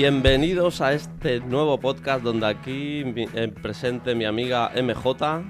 Bienvenidos 0.00 0.82
a 0.82 0.92
este 0.92 1.40
nuevo 1.40 1.80
podcast 1.80 2.22
donde 2.22 2.44
aquí 2.46 3.02
mi- 3.02 3.26
eh, 3.32 3.48
presente 3.62 4.14
mi 4.14 4.26
amiga 4.26 4.70
MJ 4.76 5.42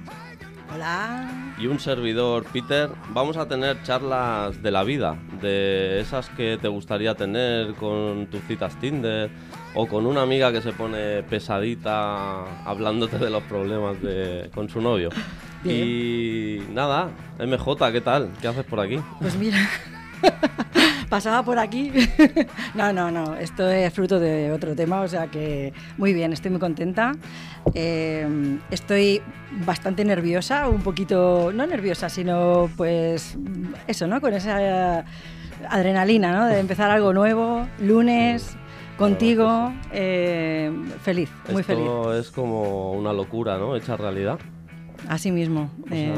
Hola. 0.73 1.55
y 1.59 1.67
un 1.67 1.81
servidor 1.81 2.45
Peter. 2.53 2.89
Vamos 3.11 3.37
a 3.39 3.49
tener 3.49 3.83
charlas 3.83 4.63
de 4.63 4.71
la 4.71 4.85
vida, 4.85 5.17
de 5.43 5.99
esas 5.99 6.29
que 6.29 6.59
te 6.63 6.69
gustaría 6.69 7.17
tener 7.17 7.75
con 7.75 8.29
tus 8.29 8.41
citas 8.43 8.79
Tinder 8.79 9.31
o 9.75 9.89
con 9.89 10.07
una 10.07 10.23
amiga 10.23 10.53
que 10.53 10.63
se 10.63 10.71
pone 10.73 11.25
pesadita 11.25 12.45
hablándote 12.65 13.19
de 13.19 13.31
los 13.31 13.43
problemas 13.43 14.01
de, 14.01 14.49
con 14.55 14.69
su 14.69 14.81
novio. 14.81 15.11
Y 15.65 16.61
nada, 16.73 17.11
MJ, 17.41 17.91
¿qué 17.91 18.01
tal? 18.01 18.31
¿Qué 18.41 18.47
haces 18.47 18.65
por 18.65 18.79
aquí? 18.79 19.01
Pues 19.21 19.35
mira, 19.37 19.59
pasaba 21.09 21.43
por 21.43 21.59
aquí. 21.59 21.93
no, 22.75 22.93
no, 22.93 23.11
no, 23.11 23.37
esto 23.37 23.69
es 23.69 23.93
fruto 23.93 24.19
de 24.19 24.53
otro 24.53 24.75
tema, 24.75 25.01
o 25.01 25.09
sea 25.09 25.29
que 25.29 25.73
muy 25.99 26.13
bien, 26.13 26.33
estoy 26.33 26.51
muy 26.51 26.61
contenta. 26.61 27.13
Eh, 27.75 28.59
estoy 28.71 29.23
bastante 29.65 30.05
nerviosa, 30.05 30.69
un 30.69 30.83
poquito, 30.83 31.53
no 31.53 31.67
nerviosa, 31.67 32.09
sino 32.09 32.71
pues 32.77 33.37
eso, 33.87 34.07
¿no? 34.07 34.21
Con 34.21 34.35
esa 34.35 35.05
adrenalina, 35.69 36.33
¿no? 36.33 36.47
De 36.47 36.59
empezar 36.59 36.91
algo 36.91 37.13
nuevo, 37.13 37.67
lunes. 37.79 38.57
Contigo, 38.97 39.75
eh, 39.93 40.73
feliz, 41.03 41.29
muy 41.53 41.61
Esto 41.61 42.05
feliz. 42.05 42.27
es 42.27 42.31
como 42.31 42.93
una 42.93 43.13
locura, 43.13 43.59
¿no? 43.59 43.77
Hecha 43.77 43.95
realidad. 43.95 44.39
Así 45.09 45.31
mismo. 45.31 45.71
O 45.83 45.95
eh, 45.95 46.13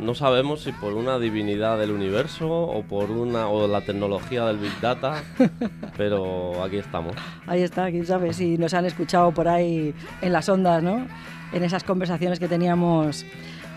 no 0.00 0.14
sabemos 0.14 0.62
si 0.62 0.72
por 0.72 0.94
una 0.94 1.18
divinidad 1.18 1.78
del 1.78 1.90
universo 1.90 2.48
o 2.48 2.82
por 2.82 3.10
una 3.10 3.48
o 3.48 3.66
la 3.66 3.80
tecnología 3.80 4.44
del 4.46 4.58
Big 4.58 4.80
Data, 4.80 5.22
pero 5.96 6.62
aquí 6.62 6.76
estamos. 6.76 7.14
Ahí 7.46 7.62
está, 7.62 7.90
quién 7.90 8.06
sabe 8.06 8.32
si 8.32 8.58
nos 8.58 8.74
han 8.74 8.84
escuchado 8.84 9.32
por 9.32 9.48
ahí 9.48 9.94
en 10.22 10.32
las 10.32 10.48
ondas, 10.48 10.82
¿no? 10.82 11.06
En 11.52 11.64
esas 11.64 11.82
conversaciones 11.82 12.38
que 12.38 12.46
teníamos 12.48 13.24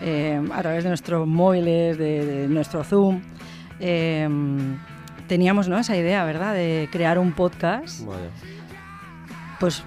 eh, 0.02 0.40
a 0.52 0.62
través 0.62 0.84
de 0.84 0.90
nuestros 0.90 1.26
móviles, 1.26 1.98
de, 1.98 2.24
de 2.24 2.48
nuestro 2.48 2.84
Zoom. 2.84 3.20
Eh, 3.80 4.28
teníamos 5.26 5.68
¿no? 5.68 5.78
esa 5.78 5.96
idea, 5.96 6.24
¿verdad?, 6.24 6.54
de 6.54 6.88
crear 6.92 7.18
un 7.18 7.32
podcast, 7.32 8.04
Vaya. 8.04 8.28
pues 9.58 9.82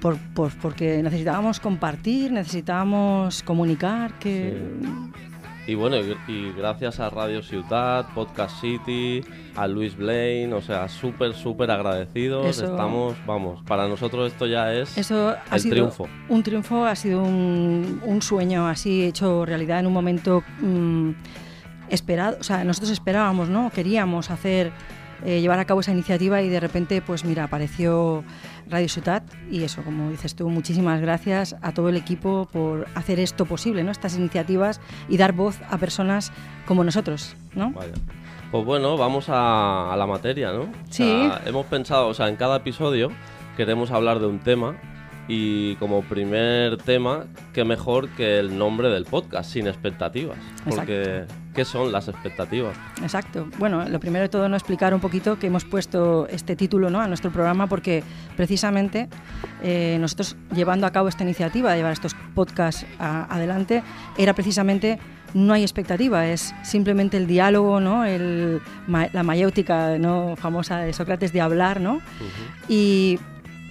por, 0.00 0.16
por- 0.34 0.52
porque 0.58 1.02
necesitábamos 1.02 1.60
compartir, 1.60 2.32
necesitábamos 2.32 3.42
comunicar, 3.42 4.12
que... 4.18 4.56
Y 5.66 5.74
bueno, 5.74 5.96
y, 5.98 6.16
y 6.32 6.52
gracias 6.56 6.98
a 6.98 7.10
Radio 7.10 7.42
Ciutat, 7.42 8.06
Podcast 8.14 8.58
City, 8.58 9.20
a 9.54 9.66
Luis 9.66 9.94
Blaine, 9.98 10.54
o 10.54 10.62
sea, 10.62 10.88
súper, 10.88 11.34
súper 11.34 11.70
agradecidos. 11.70 12.46
Eso- 12.46 12.70
Estamos, 12.70 13.16
vamos, 13.26 13.62
para 13.64 13.86
nosotros 13.86 14.32
esto 14.32 14.46
ya 14.46 14.72
es 14.72 14.96
Eso 14.96 15.34
ha 15.50 15.54
el 15.56 15.60
sido 15.60 15.74
triunfo. 15.74 16.08
un 16.30 16.42
triunfo, 16.42 16.86
ha 16.86 16.96
sido 16.96 17.22
un, 17.22 18.00
un 18.02 18.22
sueño 18.22 18.66
así 18.66 19.02
hecho 19.04 19.44
realidad 19.44 19.80
en 19.80 19.86
un 19.88 19.92
momento 19.92 20.42
mm, 20.62 21.10
esperado. 21.90 22.38
O 22.40 22.44
sea, 22.44 22.64
nosotros 22.64 22.90
esperábamos, 22.90 23.50
¿no? 23.50 23.68
Queríamos 23.70 24.30
hacer, 24.30 24.72
eh, 25.22 25.42
llevar 25.42 25.58
a 25.58 25.66
cabo 25.66 25.80
esa 25.80 25.92
iniciativa 25.92 26.40
y 26.40 26.48
de 26.48 26.60
repente, 26.60 27.02
pues 27.02 27.26
mira, 27.26 27.44
apareció 27.44 28.24
Radio 28.70 28.88
Ciutat 28.88 29.22
y 29.50 29.62
eso, 29.64 29.82
como 29.82 30.10
dices 30.10 30.34
tú, 30.34 30.48
muchísimas 30.48 31.00
gracias 31.00 31.56
a 31.62 31.72
todo 31.72 31.88
el 31.88 31.96
equipo 31.96 32.48
por 32.52 32.86
hacer 32.94 33.18
esto 33.20 33.44
posible, 33.46 33.82
¿no? 33.84 33.90
Estas 33.90 34.16
iniciativas 34.16 34.80
y 35.08 35.16
dar 35.16 35.32
voz 35.32 35.58
a 35.70 35.78
personas 35.78 36.32
como 36.66 36.84
nosotros, 36.84 37.34
¿no? 37.54 37.70
Vaya. 37.72 37.92
Pues 38.50 38.64
bueno, 38.64 38.96
vamos 38.96 39.28
a, 39.28 39.92
a 39.92 39.96
la 39.96 40.06
materia, 40.06 40.52
¿no? 40.52 40.62
O 40.62 40.68
Sí. 40.90 41.04
sea, 41.04 41.42
hemos 41.46 41.66
pensado, 41.66 42.08
o 42.08 42.14
sea, 42.14 42.28
en 42.28 42.36
cada 42.36 42.56
episodio 42.56 43.10
queremos 43.56 43.90
hablar 43.90 44.20
de 44.20 44.26
un 44.26 44.38
tema 44.38 44.76
y 45.28 45.74
como 45.76 46.00
primer 46.02 46.78
tema, 46.78 47.24
qué 47.52 47.62
mejor 47.64 48.08
que 48.10 48.38
el 48.38 48.56
nombre 48.56 48.88
del 48.88 49.04
podcast, 49.04 49.50
sin 49.52 49.66
expectativas. 49.66 50.38
Porque, 50.64 51.26
¿qué 51.58 51.64
son 51.64 51.90
las 51.90 52.06
expectativas? 52.06 52.76
Exacto. 53.02 53.48
Bueno, 53.58 53.84
lo 53.88 53.98
primero 53.98 54.22
de 54.22 54.28
todo, 54.28 54.48
no 54.48 54.54
explicar 54.56 54.94
un 54.94 55.00
poquito 55.00 55.40
que 55.40 55.48
hemos 55.48 55.64
puesto 55.64 56.28
este 56.28 56.54
título 56.54 56.88
¿no? 56.88 57.00
a 57.00 57.08
nuestro 57.08 57.32
programa 57.32 57.66
porque 57.66 58.04
precisamente 58.36 59.08
eh, 59.62 59.96
nosotros 60.00 60.36
llevando 60.54 60.86
a 60.86 60.92
cabo 60.92 61.08
esta 61.08 61.24
iniciativa 61.24 61.72
de 61.72 61.78
llevar 61.78 61.92
estos 61.92 62.14
podcasts 62.36 62.86
a- 63.00 63.24
adelante 63.34 63.82
era 64.16 64.34
precisamente 64.34 65.00
no 65.34 65.52
hay 65.52 65.62
expectativa, 65.62 66.26
es 66.28 66.54
simplemente 66.62 67.16
el 67.16 67.26
diálogo, 67.26 67.80
¿no? 67.80 68.04
El, 68.04 68.62
ma- 68.86 69.08
la 69.12 69.22
mayéutica 69.24 69.98
¿no? 69.98 70.36
famosa 70.36 70.78
de 70.78 70.92
Sócrates 70.92 71.32
de 71.32 71.40
hablar, 71.40 71.80
¿no? 71.80 72.00
y, 72.68 73.18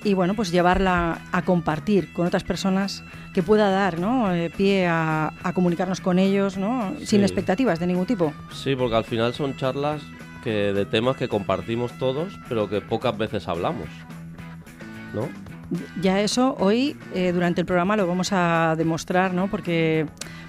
y, 0.03 0.13
bueno, 0.13 0.33
pues 0.35 0.51
llevarla 0.51 1.19
a 1.31 1.41
compartir 1.43 2.13
con 2.13 2.27
otras 2.27 2.43
personas 2.43 3.03
que 3.33 3.43
pueda 3.43 3.69
dar 3.69 3.99
¿no? 3.99 4.33
Eh, 4.33 4.49
pie 4.55 4.87
a, 4.87 5.33
a 5.43 5.53
comunicarnos 5.53 6.01
con 6.01 6.19
ellos 6.19 6.57
¿no? 6.57 6.93
sin 6.99 7.05
Sí. 7.07 7.21
expectativas 7.21 7.79
de 7.79 7.87
ningún 7.87 8.05
tipo. 8.05 8.33
Sí, 8.53 8.75
porque 8.75 8.95
al 8.95 9.03
final 9.03 9.33
son 9.33 9.55
charlas 9.57 10.01
que 10.43 10.71
de 10.73 10.85
temas 10.85 11.17
que 11.17 11.27
compartimos 11.27 11.91
todos, 11.97 12.39
pero 12.47 12.69
que 12.69 12.79
pocas 12.81 13.17
veces 13.17 13.47
hablamos. 13.47 13.87
¿No? 15.13 15.27
Ya 16.01 16.21
eso 16.21 16.55
hoy 16.59 16.95
eh, 17.13 17.31
durante 17.33 17.59
el 17.61 17.67
programa 17.67 17.97
lo 17.97 18.07
vamos 18.07 18.29
a 18.31 18.75
demostrar, 18.77 19.33
¿no? 19.33 19.47
Porque, 19.47 20.05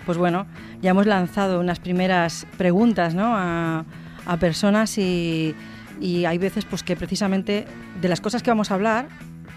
pues 0.07 0.17
bueno, 0.19 0.47
ya 0.81 0.91
hemos 0.91 1.07
lanzado 1.07 1.59
unas 1.59 1.81
primeras 1.81 2.47
preguntas, 2.57 3.15
¿no? 3.15 3.35
A, 3.37 3.85
a 4.27 4.37
personas 4.37 4.97
y, 4.99 5.55
y 6.01 6.25
hay 6.25 6.39
veces, 6.39 6.65
pues 6.65 6.85
que 6.85 6.95
precisamente 6.95 7.67
de 8.01 8.09
las 8.09 8.21
cosas 8.21 8.43
que 8.45 8.51
vamos 8.51 8.71
a 8.71 8.75
hablar, 8.75 9.09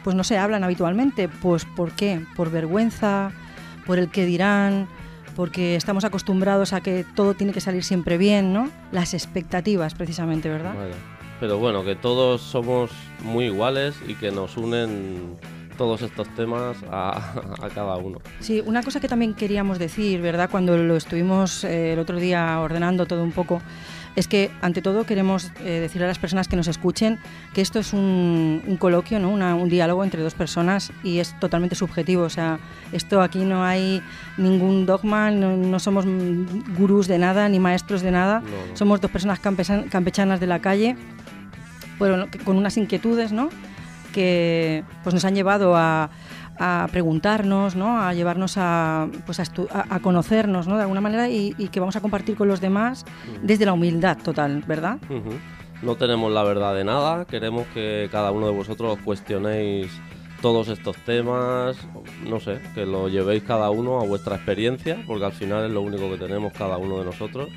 pues 0.04 0.16
no 0.16 0.24
se 0.24 0.38
hablan 0.38 0.64
habitualmente. 0.64 1.28
Pues 1.28 1.66
¿por 1.66 1.92
qué? 1.92 2.22
Por 2.36 2.52
vergüenza, 2.52 3.32
por 3.86 4.00
el 4.00 4.10
que 4.10 4.26
dirán, 4.26 4.88
porque 5.36 5.76
estamos 5.76 6.04
acostumbrados 6.04 6.74
a 6.74 6.82
que 6.82 7.06
todo 7.16 7.34
tiene 7.34 7.54
que 7.54 7.62
salir 7.62 7.84
siempre 7.84 8.18
bien, 8.18 8.54
¿no? 8.54 8.70
Las 8.92 9.14
expectativas, 9.14 9.94
precisamente, 9.96 10.50
¿verdad? 10.50 10.76
Vaya. 10.76 10.96
Pero 11.40 11.58
bueno, 11.58 11.84
que 11.84 11.96
todos 11.96 12.42
somos 12.42 12.92
muy 13.24 13.46
iguales 13.46 13.96
y 14.08 14.14
que 14.14 14.32
nos 14.32 14.58
unen 14.58 15.38
todos 15.78 16.04
estos 16.04 16.28
temas 16.36 16.78
a, 16.92 17.34
a 17.62 17.70
cada 17.70 17.98
uno. 17.98 18.20
Sí, 18.40 18.62
una 18.64 18.84
cosa 18.84 19.00
que 19.00 19.08
también 19.08 19.34
queríamos 19.34 19.80
decir, 19.80 20.22
¿verdad? 20.22 20.50
Cuando 20.52 20.78
lo 20.78 20.96
estuvimos 20.96 21.64
eh, 21.64 21.94
el 21.94 22.00
otro 22.00 22.20
día 22.20 22.60
ordenando 22.60 23.08
todo 23.08 23.24
un 23.24 23.32
poco, 23.32 23.62
es 24.16 24.28
que 24.28 24.52
ante 24.62 24.82
todo 24.82 25.06
queremos 25.06 25.52
eh, 25.62 25.80
decirle 25.80 26.06
a 26.06 26.08
las 26.10 26.20
personas 26.20 26.48
que 26.48 26.56
nos 26.58 26.68
escuchen 26.68 27.18
que 27.54 27.62
esto 27.62 27.80
es 27.80 27.94
un, 27.94 28.62
un 28.68 28.78
coloquio, 28.78 29.20
¿no? 29.20 29.30
Una- 29.30 29.56
un 29.56 29.70
diálogo 29.70 30.04
entre 30.04 30.22
dos 30.22 30.34
personas 30.34 30.92
y 31.04 31.20
es 31.20 31.40
totalmente 31.40 31.76
subjetivo. 31.76 32.24
O 32.24 32.30
sea, 32.30 32.60
esto 32.92 33.22
aquí 33.22 33.40
no 33.40 33.64
hay 33.64 34.02
ningún 34.38 34.86
dogma, 34.86 35.32
no, 35.32 35.56
no 35.56 35.80
somos 35.80 36.06
gurús 36.78 37.08
de 37.08 37.18
nada 37.20 37.48
ni 37.48 37.60
maestros 37.60 38.02
de 38.02 38.12
nada. 38.12 38.42
No, 38.42 38.48
no. 38.72 38.78
Somos 38.78 39.00
dos 39.00 39.12
personas 39.12 39.40
campesan- 39.42 39.88
campechanas 39.90 40.40
de 40.40 40.48
la 40.48 40.60
calle, 40.60 40.98
bueno, 42.00 42.30
que- 42.30 42.40
con 42.40 42.58
unas 42.58 42.76
inquietudes, 42.78 43.32
¿no? 43.32 43.50
Que 44.14 44.84
pues 45.04 45.14
nos 45.14 45.24
han 45.24 45.36
llevado 45.36 45.76
a, 45.78 46.10
a 46.64 46.88
preguntarnos, 46.92 47.76
¿no? 47.76 48.00
A 48.00 48.14
llevarnos 48.14 48.54
a, 48.58 49.08
pues 49.26 49.40
a, 49.40 49.44
a- 49.90 50.00
conocernos, 50.00 50.68
¿no? 50.68 50.76
De 50.76 50.84
alguna 50.84 51.02
manera 51.02 51.28
y, 51.28 51.56
y 51.58 51.70
que 51.70 51.80
vamos 51.80 51.96
a 51.96 52.02
compartir 52.02 52.36
con 52.36 52.48
los 52.48 52.62
demás 52.62 53.04
desde 53.42 53.66
la 53.66 53.74
humildad 53.74 54.18
total, 54.24 54.64
¿verdad? 54.68 55.00
No 55.82 55.96
tenemos 55.96 56.32
la 56.32 56.44
verdad 56.44 56.76
de 56.76 56.84
nada, 56.84 57.26
queremos 57.26 57.66
que 57.74 58.08
cada 58.12 58.32
uno 58.32 58.46
de 58.46 58.54
vosotros 58.54 59.00
cuestionéis 59.04 59.88
todos 60.42 60.68
estos 60.70 60.96
temas, 60.98 61.76
no 62.28 62.40
sé, 62.40 62.60
que 62.76 62.86
lo 62.86 63.08
llevéis 63.10 63.44
cada 63.44 63.70
uno 63.72 64.00
a 64.00 64.06
vuestra 64.06 64.36
experiencia, 64.36 65.04
porque 65.08 65.26
al 65.26 65.32
final 65.34 65.66
es 65.66 65.72
lo 65.72 65.82
único 65.82 66.10
que 66.12 66.18
tenemos 66.18 66.54
cada 66.54 66.78
uno 66.78 67.00
de 67.00 67.06
nosotros, 67.06 67.50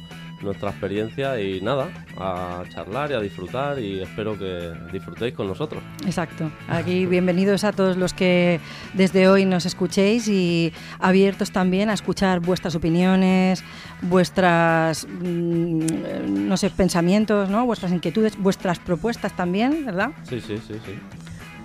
nuestra 0.44 0.70
experiencia 0.70 1.41
y 1.41 1.61
nada, 1.61 1.88
a 2.19 2.62
charlar 2.69 3.11
y 3.11 3.14
a 3.14 3.20
disfrutar 3.20 3.79
y 3.79 4.00
espero 4.00 4.38
que 4.38 4.73
disfrutéis 4.93 5.35
con 5.35 5.49
nosotros. 5.49 5.82
Exacto. 6.06 6.50
Aquí 6.69 7.06
bienvenidos 7.06 7.64
a 7.64 7.73
todos 7.73 7.96
los 7.96 8.14
que 8.14 8.61
desde 8.93 9.29
hoy 9.29 9.44
nos 9.44 9.67
escuchéis 9.67 10.29
y 10.29 10.73
abiertos 11.00 11.50
también 11.50 11.88
a 11.88 11.94
escuchar 11.94 12.41
vuestras 12.41 12.75
opiniones, 12.75 13.64
vuestras, 14.02 15.06
mm, 15.08 16.46
no 16.49 16.56
sé, 16.56 16.70
pensamientos, 16.70 17.49
¿no? 17.49 17.64
Vuestras 17.67 17.93
inquietudes, 17.93 18.38
vuestras 18.38 18.79
propuestas 18.79 19.35
también, 19.35 19.85
¿verdad? 19.85 20.11
Sí, 20.29 20.41
sí, 20.41 20.58
sí, 20.58 20.75
sí. 20.85 20.93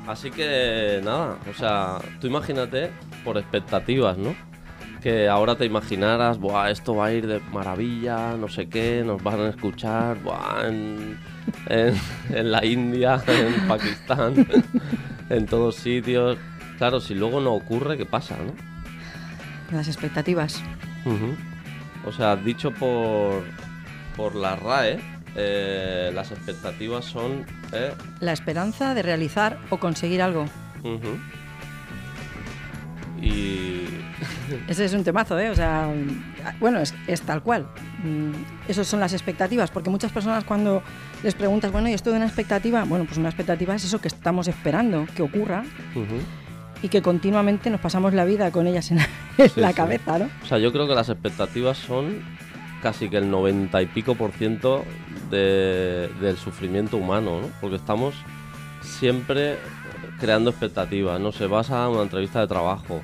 Así 0.07 0.31
que 0.31 1.01
nada, 1.03 1.37
o 1.49 1.53
sea, 1.53 1.99
tú 2.19 2.27
imagínate 2.27 2.89
por 3.23 3.37
expectativas, 3.37 4.17
¿no? 4.17 4.33
Que 5.01 5.29
ahora 5.29 5.55
te 5.55 5.65
imaginaras, 5.65 6.37
Buah, 6.39 6.71
esto 6.71 6.93
va 6.95 7.05
a 7.07 7.13
ir 7.13 7.25
de 7.25 7.39
maravilla, 7.53 8.35
no 8.35 8.49
sé 8.49 8.67
qué, 8.67 9.01
nos 9.05 9.23
van 9.23 9.39
a 9.39 9.47
escuchar, 9.49 10.21
Buah, 10.21 10.67
en, 10.67 11.17
en, 11.67 11.95
en 12.29 12.51
la 12.51 12.65
India, 12.65 13.21
en 13.27 13.67
Pakistán, 13.67 14.45
en 15.29 15.45
todos 15.45 15.75
sitios. 15.75 16.37
Claro, 16.77 16.99
si 16.99 17.15
luego 17.15 17.39
no 17.39 17.53
ocurre, 17.53 17.97
¿qué 17.97 18.05
pasa, 18.05 18.35
no? 18.37 18.53
Las 19.75 19.87
expectativas. 19.87 20.61
O 22.05 22.11
sea, 22.11 22.35
dicho 22.35 22.71
por, 22.71 23.43
por 24.17 24.35
la 24.35 24.55
RAE, 24.57 24.99
eh, 25.35 26.11
las 26.13 26.31
expectativas 26.31 27.05
son... 27.05 27.45
eh, 27.71 27.93
La 28.19 28.33
esperanza 28.33 28.93
de 28.93 29.01
realizar 29.03 29.59
o 29.69 29.77
conseguir 29.77 30.21
algo. 30.21 30.45
Y... 33.21 33.78
Ese 34.67 34.85
es 34.85 34.93
un 34.93 35.03
temazo, 35.03 35.37
¿eh? 35.39 35.49
O 35.49 35.55
sea, 35.55 35.89
bueno, 36.59 36.79
es, 36.79 36.93
es 37.07 37.21
tal 37.21 37.41
cual. 37.43 37.67
Mm, 38.03 38.31
Esas 38.69 38.87
son 38.87 38.99
las 38.99 39.13
expectativas, 39.13 39.71
porque 39.71 39.89
muchas 39.89 40.11
personas 40.11 40.43
cuando 40.43 40.81
les 41.23 41.35
preguntas, 41.35 41.71
bueno, 41.71 41.89
¿y 41.89 41.93
esto 41.93 42.09
de 42.11 42.17
una 42.17 42.25
expectativa? 42.25 42.83
Bueno, 42.85 43.05
pues 43.05 43.17
una 43.17 43.29
expectativa 43.29 43.75
es 43.75 43.83
eso 43.85 43.99
que 44.01 44.07
estamos 44.07 44.47
esperando 44.47 45.05
que 45.15 45.21
ocurra 45.21 45.63
y 46.81 46.87
que 46.87 47.01
continuamente 47.01 47.69
nos 47.69 47.81
pasamos 47.81 48.13
la 48.13 48.23
vida 48.25 48.51
con 48.51 48.65
ellas 48.67 48.89
en 48.91 48.97
la, 48.97 49.07
en 49.37 49.49
Sí, 49.49 49.59
la 49.59 49.69
sí. 49.69 49.73
cabeza, 49.75 50.17
¿no? 50.19 50.29
O 50.43 50.45
sea, 50.45 50.57
yo 50.59 50.71
creo 50.71 50.87
que 50.87 50.95
las 50.95 51.09
expectativas 51.09 51.77
son 51.77 52.19
casi 52.81 53.09
que 53.09 53.17
el 53.17 53.29
90 53.29 53.81
y 53.81 53.85
pico 53.87 54.15
por 54.15 54.31
ciento 54.31 54.85
de- 55.29 56.09
del 56.21 56.37
sufrimiento 56.37 56.95
humano, 56.97 57.41
¿no? 57.41 57.47
Porque 57.59 57.75
estamos 57.75 58.15
siempre 58.81 59.57
creando 60.19 60.49
expectativas, 60.49 61.19
¿no? 61.19 61.31
Se 61.31 61.47
vas 61.47 61.69
a 61.71 61.89
una 61.89 62.03
entrevista 62.03 62.39
de 62.41 62.47
trabajo, 62.47 63.01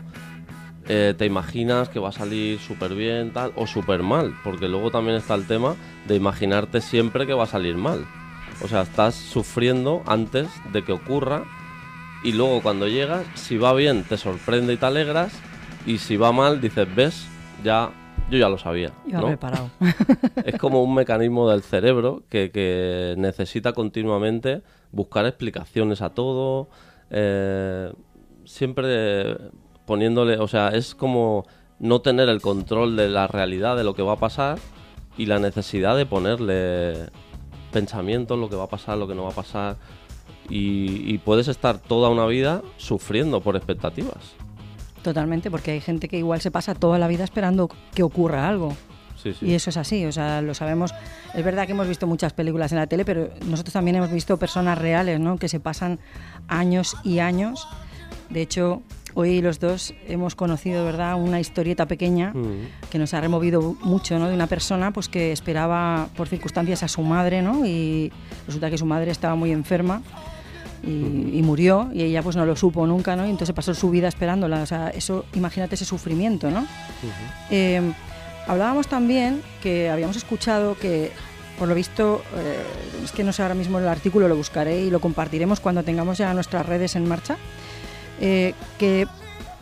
eh, 0.87 1.15
te 1.17 1.25
imaginas 1.25 1.89
que 1.89 1.99
va 1.99 2.09
a 2.09 2.11
salir 2.11 2.59
súper 2.59 2.93
bien, 2.93 3.31
tal, 3.31 3.51
o 3.55 3.65
súper 3.65 4.03
mal, 4.03 4.35
porque 4.43 4.67
luego 4.67 4.91
también 4.91 5.17
está 5.17 5.33
el 5.33 5.47
tema 5.47 5.75
de 6.07 6.15
imaginarte 6.15 6.81
siempre 6.81 7.25
que 7.25 7.33
va 7.33 7.43
a 7.43 7.47
salir 7.47 7.75
mal. 7.75 8.05
O 8.63 8.67
sea, 8.67 8.83
estás 8.83 9.15
sufriendo 9.15 10.03
antes 10.05 10.47
de 10.71 10.83
que 10.83 10.93
ocurra 10.93 11.43
y 12.23 12.31
luego 12.31 12.61
cuando 12.61 12.87
llegas, 12.87 13.25
si 13.35 13.57
va 13.57 13.73
bien, 13.73 14.03
te 14.03 14.17
sorprende 14.17 14.73
y 14.73 14.77
te 14.77 14.85
alegras, 14.85 15.33
y 15.85 15.97
si 15.97 16.17
va 16.17 16.31
mal, 16.31 16.61
dices, 16.61 16.87
ves, 16.95 17.27
ya, 17.63 17.91
yo 18.29 18.37
ya 18.37 18.49
lo 18.49 18.57
sabía. 18.57 18.91
Iba 19.05 19.21
¿no? 19.21 19.27
preparado. 19.27 19.69
Es 20.45 20.57
como 20.57 20.83
un 20.83 20.93
mecanismo 20.93 21.49
del 21.49 21.61
cerebro 21.63 22.23
que, 22.29 22.51
que 22.51 23.15
necesita 23.17 23.73
continuamente 23.73 24.61
buscar 24.91 25.25
explicaciones 25.25 26.01
a 26.01 26.11
todo, 26.11 26.69
eh, 27.09 27.91
siempre 28.45 29.37
poniéndole, 29.85 30.37
o 30.37 30.47
sea, 30.47 30.69
es 30.69 30.95
como 30.95 31.45
no 31.79 32.01
tener 32.01 32.29
el 32.29 32.41
control 32.41 32.95
de 32.95 33.09
la 33.09 33.27
realidad 33.27 33.75
de 33.77 33.83
lo 33.83 33.93
que 33.93 34.01
va 34.01 34.13
a 34.13 34.19
pasar 34.19 34.57
y 35.17 35.25
la 35.25 35.39
necesidad 35.39 35.95
de 35.95 36.05
ponerle 36.05 37.09
pensamientos, 37.71 38.39
lo 38.39 38.49
que 38.49 38.55
va 38.55 38.65
a 38.65 38.69
pasar, 38.69 38.97
lo 38.97 39.07
que 39.07 39.15
no 39.15 39.23
va 39.23 39.29
a 39.29 39.35
pasar. 39.35 39.77
Y, 40.49 41.11
y 41.11 41.17
puedes 41.17 41.47
estar 41.47 41.79
toda 41.79 42.09
una 42.09 42.25
vida 42.25 42.61
sufriendo 42.77 43.41
por 43.41 43.55
expectativas. 43.55 44.35
Totalmente, 45.01 45.51
porque 45.51 45.71
hay 45.71 45.81
gente 45.81 46.07
que 46.07 46.17
igual 46.17 46.41
se 46.41 46.51
pasa 46.51 46.73
toda 46.73 46.97
la 46.97 47.07
vida 47.07 47.23
esperando 47.23 47.69
que 47.93 48.03
ocurra 48.03 48.47
algo. 48.47 48.75
Sí, 49.21 49.33
sí. 49.33 49.47
Y 49.47 49.53
eso 49.53 49.69
es 49.69 49.77
así, 49.77 50.05
o 50.05 50.11
sea, 50.11 50.41
lo 50.41 50.53
sabemos. 50.53 50.93
Es 51.33 51.43
verdad 51.43 51.65
que 51.65 51.71
hemos 51.71 51.87
visto 51.87 52.05
muchas 52.07 52.33
películas 52.33 52.71
en 52.71 52.77
la 52.77 52.87
tele, 52.87 53.05
pero 53.05 53.29
nosotros 53.45 53.73
también 53.73 53.97
hemos 53.97 54.11
visto 54.11 54.37
personas 54.37 54.77
reales, 54.77 55.19
¿no? 55.19 55.37
Que 55.37 55.49
se 55.49 55.59
pasan 55.59 55.99
años 56.47 56.95
y 57.03 57.19
años. 57.19 57.67
De 58.29 58.41
hecho, 58.41 58.81
hoy 59.15 59.41
los 59.41 59.59
dos 59.59 59.93
hemos 60.07 60.35
conocido, 60.35 60.85
¿verdad?, 60.85 61.15
una 61.19 61.39
historieta 61.39 61.87
pequeña 61.87 62.31
Mm. 62.33 62.89
que 62.91 62.99
nos 62.99 63.13
ha 63.15 63.21
removido 63.21 63.75
mucho, 63.81 64.19
¿no? 64.19 64.27
De 64.27 64.35
una 64.35 64.45
persona, 64.47 64.91
pues 64.91 65.09
que 65.09 65.31
esperaba 65.31 66.07
por 66.15 66.27
circunstancias 66.27 66.83
a 66.83 66.87
su 66.87 67.01
madre, 67.01 67.41
¿no? 67.41 67.65
Y 67.65 68.11
resulta 68.45 68.69
que 68.69 68.77
su 68.77 68.85
madre 68.85 69.09
estaba 69.11 69.35
muy 69.35 69.51
enferma 69.51 70.01
y, 70.83 71.37
y 71.39 71.41
murió 71.43 71.89
y 71.93 72.03
ella 72.03 72.21
pues 72.21 72.35
no 72.35 72.45
lo 72.45 72.55
supo 72.55 72.85
nunca, 72.85 73.15
¿no? 73.15 73.25
Y 73.25 73.29
entonces 73.31 73.55
pasó 73.55 73.73
su 73.73 73.89
vida 73.89 74.07
esperándola. 74.07 74.61
O 74.61 74.65
sea, 74.65 74.89
eso, 74.89 75.25
imagínate 75.33 75.75
ese 75.75 75.85
sufrimiento, 75.85 76.51
¿no? 76.51 76.67
Eh, 77.49 77.81
hablábamos 78.47 78.87
también 78.87 79.41
que 79.63 79.89
habíamos 79.89 80.15
escuchado 80.17 80.75
que, 80.77 81.11
por 81.57 81.67
lo 81.69 81.73
visto, 81.73 82.21
eh, 82.35 82.57
es 83.03 83.11
que 83.11 83.23
no 83.23 83.31
sé 83.33 83.41
ahora 83.41 83.55
mismo 83.55 83.79
el 83.79 83.87
artículo, 83.87 84.27
lo 84.27 84.35
buscaré 84.35 84.81
y 84.81 84.89
lo 84.91 84.99
compartiremos 84.99 85.59
cuando 85.59 85.83
tengamos 85.83 86.17
ya 86.17 86.33
nuestras 86.33 86.65
redes 86.65 86.95
en 86.95 87.07
marcha, 87.07 87.37
eh, 88.21 88.53
que 88.77 89.07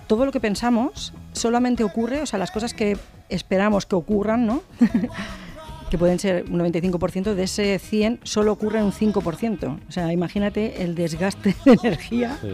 todo 0.08 0.26
lo 0.26 0.32
que 0.32 0.40
pensamos 0.40 1.14
solamente 1.34 1.84
ocurre, 1.84 2.22
o 2.22 2.26
sea, 2.26 2.40
las 2.40 2.52
cosas 2.52 2.74
que 2.74 2.98
esperamos 3.30 3.86
que 3.86 3.96
ocurran, 3.96 4.46
¿no? 4.46 4.62
que 5.90 5.98
pueden 5.98 6.20
ser 6.20 6.46
un 6.50 6.60
95%, 6.60 7.34
de 7.36 7.44
ese 7.44 7.78
100 7.80 8.20
solo 8.24 8.52
ocurre 8.52 8.82
un 8.84 8.92
5%. 8.92 9.80
O 9.88 9.92
sea, 9.92 10.12
imagínate 10.12 10.84
el 10.84 10.96
desgaste 10.96 11.56
de 11.66 11.72
energía 11.84 12.38
Sí. 12.42 12.50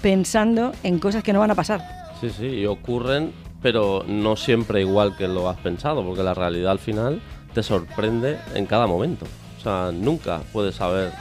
pensando 0.00 0.72
en 0.82 0.98
cosas 0.98 1.22
que 1.22 1.32
no 1.32 1.40
van 1.40 1.50
a 1.50 1.54
pasar. 1.54 1.80
Sí, 2.20 2.30
sí, 2.30 2.46
y 2.46 2.66
ocurren, 2.66 3.32
pero 3.62 4.04
no 4.06 4.36
siempre 4.36 4.80
igual 4.80 5.16
que 5.16 5.28
lo 5.28 5.48
has 5.48 5.56
pensado, 5.58 6.04
porque 6.04 6.22
la 6.22 6.34
realidad 6.34 6.72
al 6.72 6.78
final 6.78 7.20
te 7.54 7.62
sorprende 7.62 8.38
en 8.54 8.66
cada 8.66 8.86
momento. 8.86 9.26
O 9.58 9.60
sea, 9.60 9.90
nunca 9.92 10.40
puedes 10.52 10.76
saber 10.76 11.12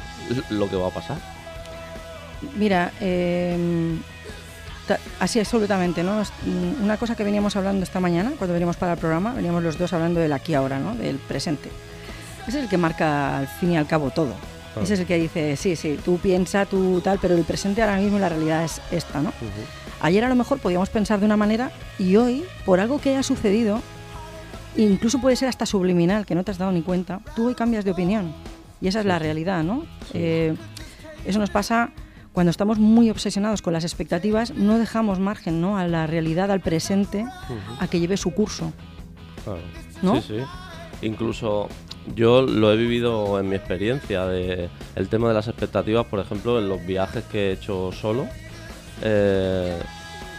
lo 0.50 0.70
que 0.70 0.75
va 0.75 0.88
a 0.88 0.92
pasar. 0.92 1.18
Mira, 2.57 2.92
eh, 3.01 3.98
así 5.19 5.39
absolutamente, 5.39 6.04
¿no? 6.04 6.22
Mm, 6.22 6.84
Una 6.84 6.98
cosa 6.98 7.16
que 7.16 7.24
veníamos 7.24 7.56
hablando 7.56 7.84
esta 7.84 8.00
mañana, 8.00 8.31
cuando 8.38 8.54
veníamos 8.54 8.78
para 8.78 8.94
el 8.94 9.00
programa, 9.00 9.34
veníamos 9.34 9.63
los 9.63 9.78
dos 9.78 9.94
hablando 9.94 10.19
del 10.19 10.34
aquí 10.34 10.54
ahora, 10.54 10.80
¿no? 10.80 10.95
Del 10.95 11.18
presente. 11.18 11.69
Ese 12.48 12.60
es 12.60 12.63
el 12.63 12.69
que 12.69 12.78
marca 12.78 13.39
al 13.39 13.48
fin 13.48 13.72
y 13.72 13.78
al 13.78 13.88
cabo 13.88 14.12
todo. 14.12 14.34
Ese 14.81 14.94
es 14.94 15.00
el 15.00 15.06
que 15.07 15.18
dice, 15.18 15.56
sí, 15.56 15.75
sí, 15.75 16.00
tú 16.06 16.19
piensa, 16.19 16.66
tú 16.66 17.01
tal, 17.01 17.18
pero 17.19 17.36
el 17.36 17.44
presente 17.44 17.81
ahora 17.81 17.98
mismo 17.98 18.19
la 18.19 18.30
realidad 18.30 18.63
es 18.63 18.80
esta, 18.92 19.22
¿no? 19.22 19.34
Ayer 20.01 20.24
a 20.24 20.30
lo 20.30 20.36
mejor 20.36 20.60
podíamos 20.60 20.89
pensar 20.89 21.20
de 21.20 21.25
una 21.25 21.36
manera 21.36 21.72
y 21.98 22.15
hoy, 22.15 22.44
por 22.63 22.79
algo 22.79 23.01
que 23.01 23.10
haya 23.10 23.24
sucedido, 23.24 23.82
incluso 24.75 25.20
puede 25.20 25.36
ser 25.36 25.50
hasta 25.50 25.65
subliminal, 25.65 26.27
que 26.27 26.36
no 26.36 26.44
te 26.44 26.51
has 26.51 26.60
dado 26.60 26.72
ni 26.72 26.84
cuenta, 26.84 27.22
tú 27.36 27.48
hoy 27.48 27.56
cambias 27.56 27.86
de 27.86 27.91
opinión. 27.91 28.34
Y 28.79 28.88
esa 28.88 29.00
es 29.00 29.08
la 29.08 29.17
realidad, 29.17 29.63
¿no? 29.63 29.86
Eh, 30.13 30.56
eso 31.25 31.39
nos 31.39 31.50
pasa 31.50 31.89
cuando 32.38 32.51
estamos 32.51 32.77
muy 32.77 33.10
obsesionados 33.10 33.63
con 33.63 33.74
las 33.74 33.84
expectativas, 33.84 34.53
no 34.53 34.77
dejamos 34.77 35.17
margen 35.17 35.60
¿no? 35.60 35.75
a 35.75 35.88
la 35.88 36.06
realidad, 36.06 36.51
al 36.51 36.60
presente, 36.60 37.25
a 37.79 37.88
que 37.88 38.00
lleve 38.00 38.15
su 38.15 38.29
curso. 38.29 38.72
Claro. 39.44 39.62
¿No? 40.03 40.22
Sí, 40.22 40.36
sí. 40.38 40.44
Incluso 41.01 41.67
yo 42.15 42.44
lo 42.44 42.72
he 42.72 42.77
vivido 42.77 43.39
en 43.39 43.50
mi 43.50 43.56
experiencia 43.56 44.27
de 44.27 44.70
el 44.96 45.10
tema 45.10 45.29
de 45.29 45.34
las 45.34 45.48
expectativas, 45.48 46.06
por 46.06 46.20
ejemplo, 46.20 46.60
en 46.60 46.70
los 46.70 46.86
viajes 46.86 47.24
que 47.24 47.50
he 47.50 47.53
hecho 47.53 47.91
solo. 47.91 48.27
Eh, 49.01 49.79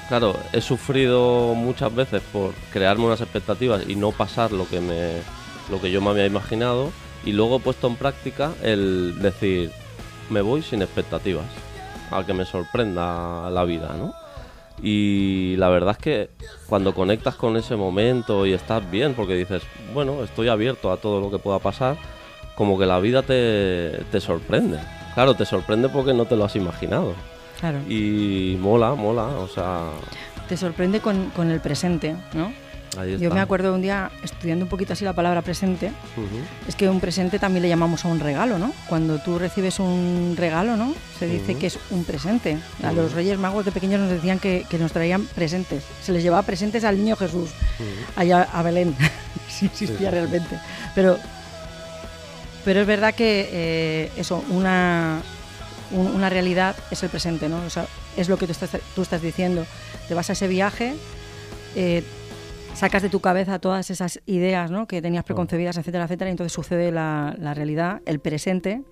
claro, 0.06 0.36
he 0.52 0.60
sufrido 0.60 1.52
muchas 1.56 1.92
veces 1.92 2.22
por 2.32 2.52
crearme 2.72 3.06
unas 3.06 3.22
expectativas 3.22 3.82
y 3.88 3.96
no 3.96 4.12
pasar 4.12 4.52
lo 4.52 4.68
que 4.68 4.80
me 4.80 5.14
lo 5.68 5.80
que 5.80 5.90
yo 5.90 6.00
me 6.00 6.10
había 6.10 6.26
imaginado 6.26 6.92
y 7.24 7.32
luego 7.32 7.56
he 7.56 7.60
puesto 7.60 7.88
en 7.88 7.96
práctica 7.96 8.52
el 8.62 9.18
decir 9.20 9.72
me 10.30 10.42
voy 10.42 10.62
sin 10.62 10.80
expectativas 10.80 11.46
a 12.10 12.24
que 12.24 12.34
me 12.34 12.44
sorprenda 12.44 13.50
la 13.50 13.64
vida, 13.64 13.94
¿no? 13.98 14.14
Y 14.82 15.56
la 15.56 15.68
verdad 15.68 15.92
es 15.92 15.98
que 15.98 16.30
cuando 16.68 16.94
conectas 16.94 17.34
con 17.34 17.56
ese 17.56 17.76
momento 17.76 18.46
y 18.46 18.52
estás 18.52 18.88
bien, 18.90 19.14
porque 19.14 19.34
dices, 19.34 19.62
bueno, 19.92 20.22
estoy 20.22 20.48
abierto 20.48 20.92
a 20.92 20.98
todo 20.98 21.20
lo 21.20 21.30
que 21.30 21.38
pueda 21.38 21.58
pasar, 21.58 21.96
como 22.54 22.78
que 22.78 22.86
la 22.86 23.00
vida 23.00 23.22
te, 23.22 24.04
te 24.10 24.20
sorprende. 24.20 24.78
Claro, 25.14 25.34
te 25.34 25.44
sorprende 25.44 25.88
porque 25.88 26.14
no 26.14 26.26
te 26.26 26.36
lo 26.36 26.44
has 26.44 26.54
imaginado. 26.54 27.14
Claro. 27.58 27.80
Y 27.88 28.56
mola, 28.60 28.94
mola, 28.94 29.24
o 29.24 29.48
sea, 29.48 29.90
Te 30.48 30.56
sorprende 30.56 31.00
con, 31.00 31.30
con 31.30 31.50
el 31.50 31.60
presente, 31.60 32.14
¿no? 32.34 32.52
Yo 33.20 33.28
me 33.34 33.40
acuerdo 33.40 33.74
un 33.74 33.82
día 33.82 34.10
estudiando 34.22 34.64
un 34.64 34.68
poquito 34.68 34.92
así 34.94 35.04
la 35.04 35.12
palabra 35.12 35.42
presente, 35.42 35.92
es 36.66 36.74
que 36.74 36.88
un 36.88 37.00
presente 37.00 37.38
también 37.38 37.62
le 37.62 37.68
llamamos 37.68 38.04
a 38.04 38.08
un 38.08 38.18
regalo, 38.18 38.58
¿no? 38.58 38.72
Cuando 38.88 39.18
tú 39.18 39.38
recibes 39.38 39.78
un 39.78 40.34
regalo, 40.36 40.76
¿no? 40.76 40.94
Se 41.18 41.26
dice 41.26 41.54
que 41.56 41.66
es 41.68 41.78
un 41.90 42.04
presente. 42.04 42.58
A 42.82 42.92
los 42.92 43.12
Reyes 43.12 43.38
Magos 43.38 43.64
de 43.64 43.72
pequeños 43.72 44.00
nos 44.00 44.10
decían 44.10 44.38
que, 44.38 44.64
que 44.68 44.78
nos 44.78 44.92
traían 44.92 45.26
presentes. 45.26 45.84
Se 46.02 46.12
les 46.12 46.22
llevaba 46.22 46.42
presentes 46.42 46.82
al 46.84 46.96
niño 46.96 47.14
Jesús, 47.16 47.50
allá 48.16 48.42
a 48.52 48.62
Belén, 48.62 48.96
si 49.48 49.66
existía 49.66 50.08
sí. 50.10 50.14
realmente. 50.14 50.58
Pero, 50.94 51.18
pero 52.64 52.80
es 52.80 52.86
verdad 52.86 53.14
que 53.14 53.48
eh, 53.52 54.12
eso, 54.16 54.44
una, 54.50 55.20
un- 55.92 56.06
una 56.08 56.28
realidad 56.30 56.74
es 56.90 57.02
el 57.02 57.08
presente, 57.10 57.48
¿no? 57.48 57.62
O 57.64 57.70
sea, 57.70 57.86
es 58.16 58.28
lo 58.28 58.36
que 58.38 58.46
tú 58.46 58.52
estás, 58.52 58.70
tú 58.94 59.02
estás 59.02 59.22
diciendo. 59.22 59.64
Te 60.08 60.14
vas 60.14 60.28
a 60.30 60.32
ese 60.32 60.48
viaje, 60.48 60.94
eh, 61.76 62.02
sacas 62.78 63.02
de 63.02 63.08
tu 63.08 63.20
cabeza 63.20 63.58
todas 63.58 63.90
esas 63.90 64.20
ideas 64.26 64.70
¿no? 64.70 64.86
que 64.86 65.02
tenías 65.02 65.24
preconcebidas, 65.24 65.76
etcétera, 65.78 66.04
etcétera, 66.04 66.30
y 66.30 66.32
entonces 66.32 66.52
sucede 66.52 66.90
la, 66.92 67.34
la 67.38 67.54
realidad, 67.54 68.00
el 68.06 68.20
presente, 68.20 68.82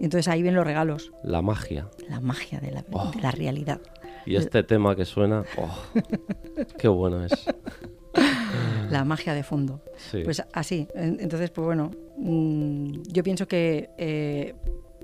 y 0.00 0.04
entonces 0.04 0.28
ahí 0.28 0.42
vienen 0.42 0.56
los 0.56 0.66
regalos, 0.66 1.12
La 1.22 1.42
magia. 1.42 1.88
la 2.08 2.20
magia 2.20 2.60
de 2.60 2.70
la, 2.72 2.84
Oh. 2.92 3.10
de 3.10 3.20
la 3.20 3.30
realidad. 3.30 3.80
Y 4.26 4.36
este 4.36 4.62
tema 4.72 4.94
que 4.96 5.04
suena, 5.04 5.44
oh, 5.58 5.76
qué 6.78 6.88
bueno 6.88 7.24
es. 7.24 7.32
La 8.90 9.04
magia 9.04 9.32
de 9.34 9.42
fondo. 9.42 9.80
Sí. 10.10 10.20
Pues 10.22 10.42
así. 10.52 10.86
En- 10.94 11.18
Entonces, 11.20 11.50
pues 11.50 11.64
bueno, 11.64 11.90
mm, 12.18 13.02
yo 13.08 13.22
pienso 13.22 13.48
que 13.48 13.88
eh, 13.96 14.54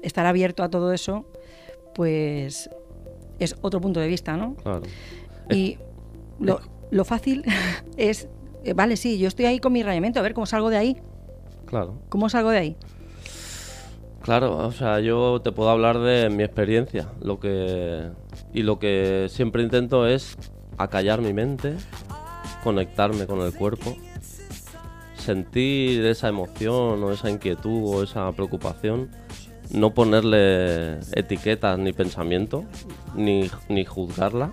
estar 0.03 0.27
abierto 0.27 0.63
a 0.63 0.69
todo 0.69 0.93
eso, 0.93 1.27
pues 1.95 2.69
es 3.39 3.57
otro 3.63 3.81
punto 3.81 3.99
de 4.01 4.09
vista, 4.09 4.37
¿no? 4.37 4.55
claro. 4.57 4.83
Y 5.51 5.79
lo, 6.39 6.61
lo 6.91 7.05
fácil 7.05 7.45
es, 7.97 8.29
eh, 8.65 8.73
vale, 8.75 8.97
sí, 8.97 9.19
yo 9.19 9.29
estoy 9.29 9.47
ahí 9.47 9.59
con 9.61 9.73
mi 9.73 9.83
rayamiento, 9.83 10.19
a 10.21 10.23
ver 10.23 10.35
cómo 10.35 10.47
salgo 10.47 10.71
de 10.71 10.77
ahí, 10.77 10.97
Claro. 11.67 11.95
cómo 12.09 12.29
salgo 12.29 12.51
de 12.51 12.59
ahí. 12.59 12.77
Claro, 14.23 14.59
o 14.59 14.73
sea, 14.73 15.01
yo 15.01 15.41
te 15.43 15.53
puedo 15.53 15.71
hablar 15.71 15.99
de 16.01 16.29
mi 16.29 16.43
experiencia. 16.43 17.09
Lo 17.21 17.41
que 17.41 18.11
y 18.53 18.63
lo 18.63 18.79
que 18.79 19.27
siempre 19.31 19.63
intento 19.63 20.07
es 20.07 20.37
acallar 20.77 21.23
mi 21.23 21.33
mente, 21.33 21.75
conectarme 22.63 23.27
con 23.27 23.41
el 23.41 23.55
cuerpo, 23.55 23.97
sentir 25.17 26.05
esa 26.05 26.29
emoción 26.29 27.03
o 27.03 27.13
esa 27.13 27.31
inquietud 27.31 27.83
o 27.87 28.03
esa 28.03 28.31
preocupación, 28.33 29.11
no 29.71 29.95
ponerle 29.95 30.99
etiquetas 31.13 31.79
ni 31.79 31.93
pensamiento, 31.93 32.65
ni, 33.15 33.51
ni 33.69 33.85
juzgarla. 33.85 34.53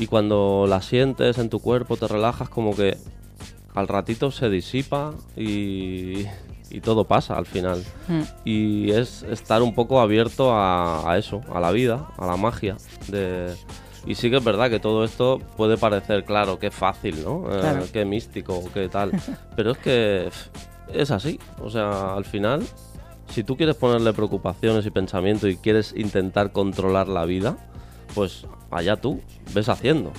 Y 0.00 0.06
cuando 0.06 0.64
la 0.68 0.82
sientes 0.82 1.38
en 1.38 1.48
tu 1.50 1.60
cuerpo, 1.60 1.96
te 1.96 2.08
relajas 2.08 2.48
como 2.48 2.74
que 2.74 2.96
al 3.74 3.86
ratito 3.86 4.30
se 4.32 4.48
disipa 4.50 5.12
y, 5.36 6.24
y 6.70 6.80
todo 6.82 7.04
pasa 7.04 7.34
al 7.36 7.46
final. 7.46 7.84
Mm. 8.08 8.20
Y 8.44 8.90
es 8.90 9.22
estar 9.24 9.62
un 9.62 9.74
poco 9.74 10.00
abierto 10.00 10.52
a, 10.52 11.08
a 11.12 11.18
eso, 11.18 11.42
a 11.54 11.60
la 11.60 11.70
vida, 11.70 12.08
a 12.18 12.26
la 12.26 12.36
magia. 12.36 12.76
De... 13.08 13.54
Y 14.06 14.14
sí 14.14 14.30
que 14.30 14.38
es 14.38 14.44
verdad 14.44 14.70
que 14.70 14.80
todo 14.80 15.04
esto 15.04 15.38
puede 15.58 15.76
parecer, 15.76 16.24
claro, 16.24 16.58
que 16.58 16.70
fácil, 16.70 17.22
¿no? 17.22 17.44
Eh, 17.54 17.60
Claro. 17.60 17.82
que 17.92 18.04
místico, 18.06 18.64
que 18.72 18.88
tal. 18.88 19.12
Pero 19.56 19.72
es 19.72 19.78
que 19.78 20.30
es 20.94 21.10
así. 21.10 21.38
O 21.62 21.68
sea, 21.68 22.14
al 22.14 22.24
final, 22.24 22.62
si 23.28 23.44
tú 23.44 23.56
quieres 23.58 23.76
ponerle 23.76 24.14
preocupaciones 24.14 24.86
y 24.86 24.90
pensamiento 24.90 25.46
y 25.46 25.56
quieres 25.58 25.92
intentar 25.94 26.50
controlar 26.52 27.08
la 27.08 27.26
vida, 27.26 27.58
pues 28.14 28.46
allá 28.70 28.96
tú, 28.96 29.20
ves 29.54 29.68
haciendo. 29.68 30.12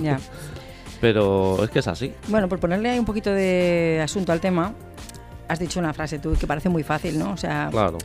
Ya. 0.00 0.18
Pero 1.00 1.62
es 1.64 1.70
que 1.70 1.80
es 1.80 1.88
así. 1.88 2.12
Bueno, 2.28 2.48
por 2.48 2.58
ponerle 2.60 2.90
ahí 2.90 2.98
un 2.98 3.04
poquito 3.04 3.30
de 3.30 4.00
asunto 4.02 4.32
al 4.32 4.40
tema, 4.40 4.72
has 5.48 5.58
dicho 5.58 5.78
una 5.78 5.92
frase 5.92 6.18
tú 6.18 6.32
que 6.34 6.46
parece 6.46 6.68
muy 6.68 6.82
fácil, 6.82 7.18
¿no? 7.18 7.32
O 7.32 7.36
sea, 7.36 7.68
Claro. 7.70 7.98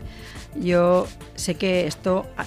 yo 0.55 1.07
sé 1.35 1.55
que 1.55 1.87
esto 1.87 2.25
a, 2.35 2.45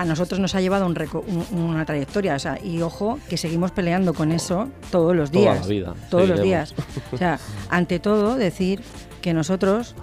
a 0.00 0.04
nosotros 0.06 0.40
nos 0.40 0.54
ha 0.54 0.60
llevado 0.62 0.86
un 0.86 0.94
reco- 0.94 1.22
un- 1.26 1.58
una 1.58 1.84
trayectoria, 1.84 2.36
o 2.36 2.38
sea, 2.38 2.58
y 2.62 2.80
ojo 2.80 3.18
que 3.28 3.36
seguimos 3.36 3.70
peleando 3.72 4.14
con 4.14 4.32
eso 4.32 4.68
todos 4.90 5.14
los 5.14 5.30
Toda 5.30 5.44
la 5.46 5.52
días. 5.54 5.68
vida, 5.68 5.94
Todos 6.08 6.28
los 6.28 6.40
días. 6.40 6.74
O 7.12 7.18
sea, 7.18 7.38
ante 7.68 7.98
todo, 7.98 8.36
decir 8.36 8.80
que 9.20 9.34
nosotros, 9.34 9.94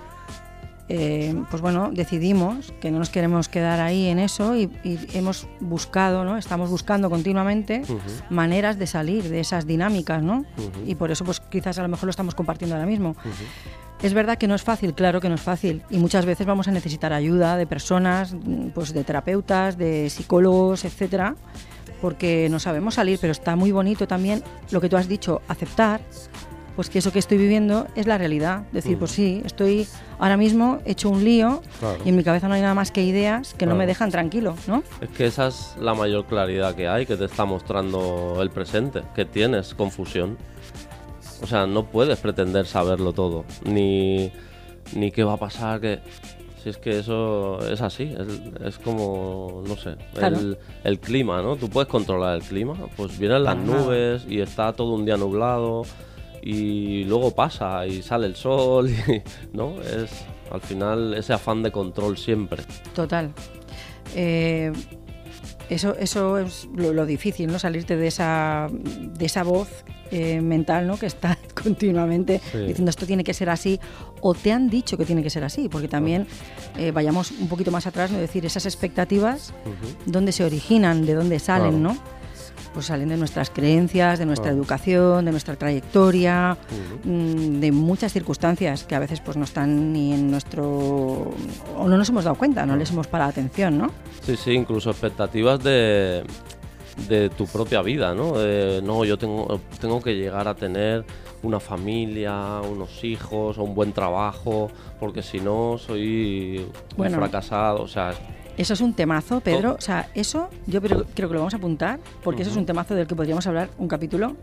eh, 0.89 1.35
pues 1.51 1.61
bueno, 1.61 1.91
decidimos 1.93 2.73
que 2.81 2.89
no 2.89 2.97
nos 2.97 3.09
queremos 3.11 3.47
quedar 3.47 3.79
ahí 3.79 4.07
en 4.07 4.17
eso 4.17 4.55
y, 4.55 4.71
y 4.83 4.99
hemos 5.13 5.47
buscado, 5.59 6.25
¿no? 6.25 6.35
Estamos 6.35 6.71
buscando 6.71 7.11
continuamente 7.11 7.83
maneras 8.31 8.79
de 8.79 8.87
salir 8.87 9.29
de 9.29 9.39
esas 9.39 9.67
dinámicas, 9.67 10.23
¿no? 10.23 10.45
Y 10.87 10.95
por 10.95 11.11
eso, 11.11 11.23
pues 11.25 11.39
quizás 11.39 11.77
a 11.77 11.83
lo 11.83 11.89
mejor 11.89 12.05
lo 12.05 12.11
estamos 12.11 12.33
compartiendo 12.33 12.75
ahora 12.75 12.87
mismo. 12.87 13.15
Es 14.01 14.13
verdad 14.13 14.37
que 14.37 14.47
no 14.47 14.55
es 14.55 14.63
fácil, 14.63 14.93
claro 14.93 15.19
que 15.21 15.29
no 15.29 15.35
es 15.35 15.41
fácil. 15.41 15.83
Y 15.89 15.97
muchas 15.97 16.25
veces 16.25 16.47
vamos 16.47 16.67
a 16.67 16.71
necesitar 16.71 17.13
ayuda 17.13 17.57
de 17.57 17.67
personas, 17.67 18.35
pues 18.73 18.93
de 18.93 19.03
terapeutas, 19.03 19.77
de 19.77 20.09
psicólogos, 20.09 20.85
etcétera, 20.85 21.35
porque 22.01 22.47
no 22.49 22.59
sabemos 22.59 22.95
salir, 22.95 23.19
pero 23.19 23.31
está 23.31 23.55
muy 23.55 23.71
bonito 23.71 24.07
también 24.07 24.41
lo 24.71 24.81
que 24.81 24.89
tú 24.89 24.97
has 24.97 25.07
dicho, 25.07 25.41
aceptar, 25.49 26.01
pues 26.79 26.89
que 26.89 26.99
eso 26.99 27.11
que 27.11 27.19
estoy 27.19 27.37
viviendo 27.37 27.87
es 27.97 28.07
la 28.07 28.17
realidad. 28.17 28.61
Decir, 28.71 28.95
Mm. 28.95 28.99
pues 28.99 29.11
sí, 29.11 29.41
estoy 29.43 29.85
ahora 30.17 30.37
mismo 30.37 30.79
hecho 30.85 31.09
un 31.09 31.25
lío 31.25 31.61
Claro. 31.81 31.99
y 32.05 32.07
en 32.07 32.15
mi 32.15 32.23
cabeza 32.23 32.47
no 32.47 32.53
hay 32.53 32.61
nada 32.61 32.73
más 32.73 32.89
que 32.89 33.03
ideas 33.03 33.53
que 33.53 33.65
no 33.65 33.73
me 33.73 33.79
Claro. 33.79 33.87
dejan 33.89 34.11
tranquilo, 34.11 34.55
¿no? 34.65 34.81
Es 35.01 35.09
que 35.09 35.25
esa 35.25 35.47
es 35.47 35.75
la 35.81 35.93
mayor 35.93 36.25
claridad 36.25 36.73
que 36.75 36.87
hay, 36.87 37.05
que 37.05 37.17
te 37.17 37.25
está 37.25 37.43
mostrando 37.43 38.37
el 38.41 38.49
presente, 38.49 39.01
que 39.13 39.25
tienes 39.25 39.73
confusión. 39.73 40.37
O 41.41 41.47
sea, 41.47 41.67
no 41.67 41.83
puedes 41.83 42.17
pretender 42.19 42.65
saberlo 42.65 43.11
todo, 43.11 43.43
ni, 43.65 44.31
ni 44.95 45.11
qué 45.11 45.25
va 45.25 45.33
a 45.33 45.37
pasar, 45.37 45.81
que... 45.81 45.99
Si 46.63 46.67
es 46.69 46.77
que 46.77 46.99
eso 46.99 47.59
es 47.69 47.79
así, 47.81 48.03
es, 48.17 48.27
es 48.67 48.77
como, 48.79 49.63
no 49.65 49.75
sé, 49.77 49.95
Claro. 50.13 50.37
el, 50.37 50.57
el 50.85 50.99
clima, 50.99 51.41
¿no? 51.41 51.55
Tú 51.55 51.69
puedes 51.69 51.89
controlar 51.89 52.35
el 52.35 52.41
clima, 52.41 52.73
pues 52.97 53.17
vienen 53.17 53.45
las 53.45 53.55
nubes 53.57 54.25
y 54.29 54.41
está 54.41 54.71
todo 54.73 54.93
un 54.93 55.05
día 55.05 55.15
nublado 55.15 55.83
y 56.41 57.03
luego 57.05 57.33
pasa 57.35 57.85
y 57.87 58.01
sale 58.01 58.27
el 58.27 58.35
sol, 58.35 58.89
y, 58.89 59.21
¿no? 59.55 59.81
Es 59.81 60.09
al 60.51 60.61
final 60.61 61.13
ese 61.13 61.33
afán 61.33 61.61
de 61.63 61.71
control 61.71 62.17
siempre. 62.17 62.63
Total. 62.95 63.31
Eh, 64.15 64.71
eso, 65.69 65.95
eso 65.99 66.39
es 66.39 66.67
lo, 66.75 66.93
lo 66.93 67.05
difícil, 67.05 67.51
¿no? 67.51 67.59
Salirte 67.59 67.95
de 67.95 68.07
esa, 68.07 68.67
de 68.71 69.25
esa 69.25 69.43
voz 69.43 69.69
eh, 70.11 70.41
mental, 70.41 70.87
¿no? 70.87 70.97
Que 70.97 71.05
está 71.05 71.37
continuamente 71.63 72.41
Sí. 72.51 72.57
diciendo 72.59 72.89
esto 72.89 73.05
tiene 73.05 73.23
que 73.23 73.35
ser 73.35 73.49
así, 73.51 73.79
o 74.21 74.33
te 74.33 74.51
han 74.51 74.69
dicho 74.69 74.97
que 74.97 75.05
tiene 75.05 75.21
que 75.21 75.29
ser 75.29 75.43
así, 75.43 75.69
porque 75.69 75.87
también 75.87 76.25
eh, 76.77 76.89
vayamos 76.91 77.29
un 77.31 77.47
poquito 77.47 77.69
más 77.69 77.85
atrás, 77.85 78.09
¿no? 78.09 78.17
decir 78.17 78.43
esas 78.47 78.65
expectativas, 78.65 79.53
Ujú. 79.65 80.11
dónde 80.11 80.31
se 80.31 80.43
originan, 80.43 81.05
de 81.05 81.13
dónde 81.13 81.37
salen, 81.37 81.79
Claro. 81.81 81.93
¿no? 81.93 82.18
Pues 82.73 82.85
salen 82.85 83.09
de 83.09 83.17
nuestras 83.17 83.49
creencias, 83.49 84.19
de 84.19 84.25
nuestra 84.25 84.45
Claro. 84.49 84.57
educación, 84.57 85.25
de 85.25 85.31
nuestra 85.31 85.55
trayectoria, 85.55 86.55
mm, 87.03 87.59
de 87.59 87.71
muchas 87.71 88.13
circunstancias 88.13 88.83
que 88.83 88.95
a 88.95 88.99
veces 88.99 89.19
pues 89.21 89.37
no 89.37 89.43
están 89.43 89.91
ni 89.91 90.13
en 90.13 90.29
nuestro 90.29 90.63
o 91.77 91.87
no 91.87 91.97
nos 91.97 92.09
hemos 92.09 92.23
dado 92.25 92.35
cuenta, 92.37 92.65
no 92.65 92.75
les 92.75 92.91
hemos 92.91 93.07
parado 93.07 93.31
atención, 93.31 93.77
¿no? 93.77 93.91
Sí, 94.21 94.35
sí, 94.35 94.51
incluso 94.51 94.91
expectativas 94.91 95.63
de, 95.63 96.23
de 97.07 97.29
tu 97.29 97.47
propia 97.47 97.81
vida, 97.81 98.13
¿no? 98.13 98.37
De, 98.37 98.81
no, 98.83 99.03
yo 99.03 99.17
tengo, 99.17 99.59
tengo 99.81 99.99
que 100.01 100.15
llegar 100.15 100.47
a 100.47 100.53
tener 100.55 101.05
una 101.41 101.59
familia, 101.59 102.59
unos 102.69 103.03
hijos, 103.03 103.57
o 103.57 103.63
un 103.63 103.73
buen 103.73 103.93
trabajo, 103.93 104.69
porque 104.99 105.23
si 105.23 105.39
no 105.39 105.77
soy 105.77 106.65
Bueno. 106.97 107.15
un 107.17 107.19
fracasado, 107.23 107.81
o 107.81 107.87
sea, 107.87 108.11
Eso 108.59 108.73
es 108.73 108.81
un 108.81 108.93
temazo, 108.93 109.39
Pedro. 109.39 109.75
O 109.77 109.81
sea, 109.81 110.09
eso 110.15 110.49
yo 110.67 110.81
creo, 110.81 111.05
creo 111.15 111.27
que 111.29 111.33
lo 111.33 111.39
vamos 111.39 111.53
a 111.53 111.57
apuntar, 111.57 111.99
porque 112.23 112.41
eso 112.43 112.51
es 112.51 112.57
un 112.57 112.65
temazo 112.65 112.93
del 112.95 113.07
que 113.07 113.15
podríamos 113.15 113.47
hablar 113.47 113.69
un 113.77 113.87
capítulo, 113.87 114.35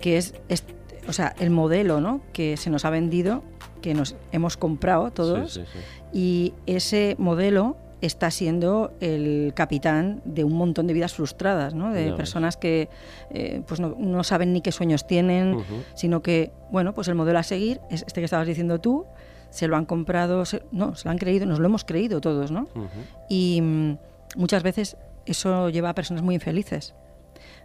que 0.00 0.16
es, 0.18 0.34
es- 0.48 0.64
o 1.08 1.12
sea, 1.12 1.34
el 1.38 1.50
modelo, 1.50 2.00
¿no? 2.00 2.20
Que 2.32 2.56
se 2.56 2.70
nos 2.70 2.84
ha 2.84 2.90
vendido, 2.90 3.42
que 3.80 3.94
nos 3.94 4.14
hemos 4.32 4.56
comprado 4.56 5.10
todos, 5.10 5.54
sí, 5.54 5.60
sí, 5.60 5.66
sí. 5.72 6.18
y 6.18 6.54
ese 6.66 7.16
modelo 7.18 7.76
está 8.00 8.32
siendo 8.32 8.92
el 9.00 9.52
capitán 9.54 10.22
de 10.24 10.42
un 10.42 10.54
montón 10.54 10.88
de 10.88 10.92
vidas 10.94 11.14
frustradas, 11.14 11.72
¿no? 11.74 11.92
De 11.92 12.06
personas 12.16 12.56
que 12.56 12.88
eh, 13.30 13.62
pues 13.66 13.78
no, 13.78 13.94
no 13.98 14.24
saben 14.24 14.52
ni 14.52 14.60
qué 14.60 14.72
sueños 14.72 15.06
tienen, 15.06 15.54
sino 15.94 16.20
que, 16.20 16.50
bueno, 16.72 16.94
pues 16.94 17.06
el 17.06 17.14
modelo 17.14 17.38
a 17.38 17.44
seguir 17.44 17.80
es 17.90 18.02
este 18.06 18.20
que 18.20 18.24
estabas 18.24 18.46
diciendo 18.48 18.80
tú, 18.80 19.06
se 19.52 19.68
lo 19.68 19.76
han 19.76 19.84
comprado, 19.86 20.44
se- 20.44 20.62
no, 20.72 20.94
se 20.96 21.04
lo 21.06 21.12
han 21.12 21.18
creído, 21.18 21.46
nos 21.46 21.60
lo 21.60 21.66
hemos 21.66 21.84
creído 21.84 22.20
todos, 22.20 22.50
¿no? 22.50 22.62
Ujú. 22.74 22.88
Y 23.28 23.60
mm, 23.62 23.98
muchas 24.36 24.62
veces 24.64 24.96
eso 25.26 25.68
lleva 25.70 25.90
a 25.90 25.94
personas 25.94 26.22
muy 26.24 26.34
infelices. 26.34 26.94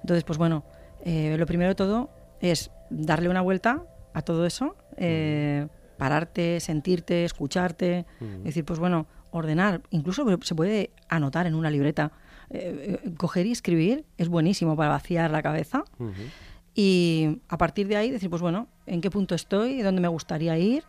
Entonces, 0.01 0.23
pues 0.23 0.37
bueno, 0.37 0.63
eh, 1.03 1.35
lo 1.39 1.45
primero 1.45 1.69
de 1.69 1.75
todo 1.75 2.09
es 2.41 2.69
darle 2.91 3.29
una 3.29 3.41
vuelta 3.41 3.83
a 4.13 4.21
todo 4.21 4.45
eso, 4.45 4.75
eh, 4.97 5.67
pararte, 5.97 6.59
sentirte, 6.59 7.23
escucharte, 7.25 8.05
decir, 8.43 8.63
pues 8.65 8.77
bueno, 8.79 9.07
ordenar, 9.31 9.81
incluso 9.89 10.23
se 10.43 10.53
puede 10.55 10.91
anotar 11.09 11.47
en 11.47 11.55
una 11.55 11.69
libreta. 11.71 12.11
Eh, 12.49 12.99
eh, 13.03 13.13
coger 13.17 13.45
y 13.45 13.51
escribir 13.51 14.05
es 14.17 14.29
buenísimo 14.29 14.75
para 14.77 14.89
vaciar 14.89 15.31
la 15.31 15.41
cabeza 15.41 15.83
y 16.75 17.39
a 17.49 17.57
partir 17.57 17.87
de 17.87 17.97
ahí 17.97 18.11
decir, 18.11 18.29
pues 18.29 18.41
bueno, 18.41 18.67
¿en 18.85 19.01
qué 19.01 19.09
punto 19.09 19.35
estoy? 19.35 19.81
¿Dónde 19.81 20.01
me 20.01 20.07
gustaría 20.07 20.57
ir? 20.57 20.83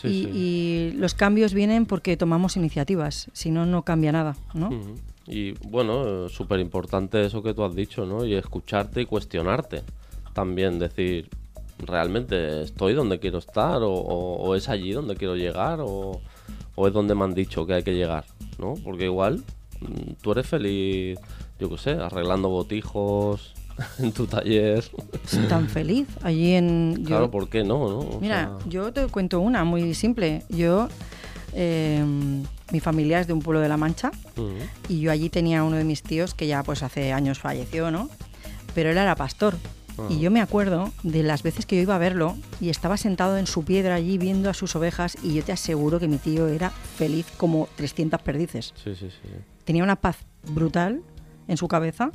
Sí, 0.00 0.08
y, 0.08 0.22
sí. 0.22 0.30
y 0.32 0.92
los 0.98 1.14
cambios 1.14 1.52
vienen 1.54 1.86
porque 1.86 2.16
tomamos 2.16 2.56
iniciativas, 2.56 3.30
si 3.32 3.50
no, 3.50 3.66
no 3.66 3.82
cambia 3.82 4.12
nada, 4.12 4.36
¿no? 4.54 4.68
Ujú. 4.68 4.94
Y 5.26 5.52
bueno, 5.68 6.28
súper 6.28 6.58
importante 6.60 7.24
eso 7.24 7.42
que 7.42 7.54
tú 7.54 7.62
has 7.64 7.74
dicho, 7.74 8.06
¿no? 8.06 8.24
Y 8.24 8.34
escucharte 8.34 9.02
y 9.02 9.06
cuestionarte. 9.06 9.82
También 10.32 10.78
decir, 10.78 11.28
¿realmente 11.78 12.62
estoy 12.62 12.94
donde 12.94 13.18
quiero 13.18 13.38
estar? 13.38 13.82
¿O, 13.82 13.90
o- 13.92 14.36
o 14.42 14.54
es 14.54 14.68
allí 14.68 14.92
donde 14.92 15.16
quiero 15.16 15.36
llegar? 15.36 15.80
¿O, 15.80 16.20
o 16.74 16.86
es 16.88 16.92
donde 16.92 17.14
me 17.14 17.24
han 17.24 17.34
dicho 17.34 17.66
que 17.66 17.74
hay 17.74 17.82
que 17.82 17.94
llegar? 17.94 18.24
¿No? 18.58 18.74
Porque 18.82 19.04
igual 19.04 19.42
mm, 19.80 20.12
tú 20.22 20.32
eres 20.32 20.46
feliz, 20.46 21.18
yo 21.58 21.68
qué 21.68 21.78
sé, 21.78 21.90
arreglando 21.92 22.48
botijos 22.48 23.54
en 23.98 24.12
tu 24.12 24.26
taller. 24.26 24.84
Tan 25.48 25.68
feliz 25.68 26.08
allí 26.22 26.52
en... 26.54 26.96
yo- 26.98 27.04
Claro, 27.06 27.30
¿por 27.30 27.48
qué 27.48 27.64
no? 27.64 27.78
no? 27.88 27.98
O 27.98 28.20
Mira, 28.20 28.56
sea, 28.58 28.68
yo 28.68 28.92
te 28.92 29.06
cuento 29.08 29.40
una 29.40 29.64
muy 29.64 29.94
simple. 29.94 30.44
Yo, 30.48 30.88
eh, 31.52 32.04
mi 32.72 32.80
familia 32.80 33.20
es 33.20 33.26
de 33.26 33.32
un 33.32 33.40
pueblo 33.40 33.60
de 33.60 33.68
La 33.68 33.76
Mancha 33.76 34.10
ujú. 34.36 34.50
y 34.88 35.00
yo 35.00 35.10
allí 35.10 35.28
tenía 35.30 35.64
uno 35.64 35.76
de 35.76 35.84
mis 35.84 36.02
tíos 36.02 36.34
que 36.34 36.46
ya 36.46 36.62
pues 36.62 36.82
hace 36.82 37.12
años 37.12 37.38
falleció, 37.40 37.90
¿no? 37.90 38.08
Pero 38.74 38.90
él 38.90 38.98
era 38.98 39.16
pastor. 39.16 39.56
Ah. 39.98 40.06
Y 40.08 40.20
yo 40.20 40.30
me 40.30 40.40
acuerdo 40.40 40.92
de 41.02 41.22
las 41.24 41.42
veces 41.42 41.66
que 41.66 41.76
yo 41.76 41.82
iba 41.82 41.96
a 41.96 41.98
verlo 41.98 42.36
y 42.60 42.70
estaba 42.70 42.96
sentado 42.96 43.36
en 43.38 43.46
su 43.46 43.64
piedra 43.64 43.96
allí 43.96 44.16
viendo 44.18 44.48
a 44.48 44.54
sus 44.54 44.76
ovejas 44.76 45.16
y 45.22 45.34
yo 45.34 45.42
te 45.42 45.52
aseguro 45.52 45.98
que 45.98 46.06
mi 46.08 46.16
tío 46.18 46.46
era 46.46 46.70
feliz 46.70 47.26
como 47.36 47.68
300 47.76 48.22
perdices. 48.22 48.72
Sí, 48.82 48.94
sí, 48.94 49.08
sí. 49.10 49.28
Tenía 49.64 49.82
una 49.82 49.96
paz 49.96 50.16
brutal 50.48 51.02
en 51.48 51.56
su 51.56 51.66
cabeza. 51.68 52.12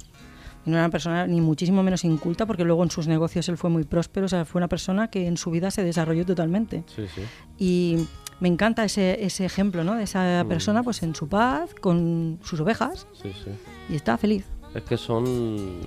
No 0.65 0.73
era 0.73 0.81
una 0.85 0.89
persona 0.91 1.27
ni 1.27 1.41
muchísimo 1.41 1.83
menos 1.83 2.03
inculta 2.03 2.45
porque 2.45 2.63
luego 2.63 2.83
en 2.83 2.89
sus 2.91 3.07
negocios 3.07 3.47
él 3.49 3.57
fue 3.57 3.69
muy 3.69 3.83
próspero. 3.83 4.25
O 4.25 4.29
sea, 4.29 4.45
fue 4.45 4.59
una 4.59 4.67
persona 4.67 5.09
que 5.09 5.27
en 5.27 5.37
su 5.37 5.51
vida 5.51 5.69
se 5.71 5.83
desarrolló 5.83 6.25
totalmente. 6.25 6.83
Sí, 6.87 7.05
sí. 7.13 7.21
Y 7.59 8.07
me 8.39 8.47
encanta 8.49 8.83
ese, 8.83 9.23
ese 9.23 9.45
ejemplo, 9.45 9.83
¿no? 9.83 9.95
De 9.95 10.03
esa 10.03 10.43
Mm. 10.43 10.47
persona 10.47 10.83
pues 10.83 11.03
en 11.03 11.13
su 11.15 11.27
paz, 11.27 11.73
con 11.79 12.39
sus 12.43 12.59
ovejas 12.59 13.07
Sí, 13.21 13.31
sí. 13.43 13.51
y 13.89 13.95
está 13.95 14.17
feliz. 14.17 14.45
Es 14.73 14.83
que 14.83 14.97
son, 14.97 15.81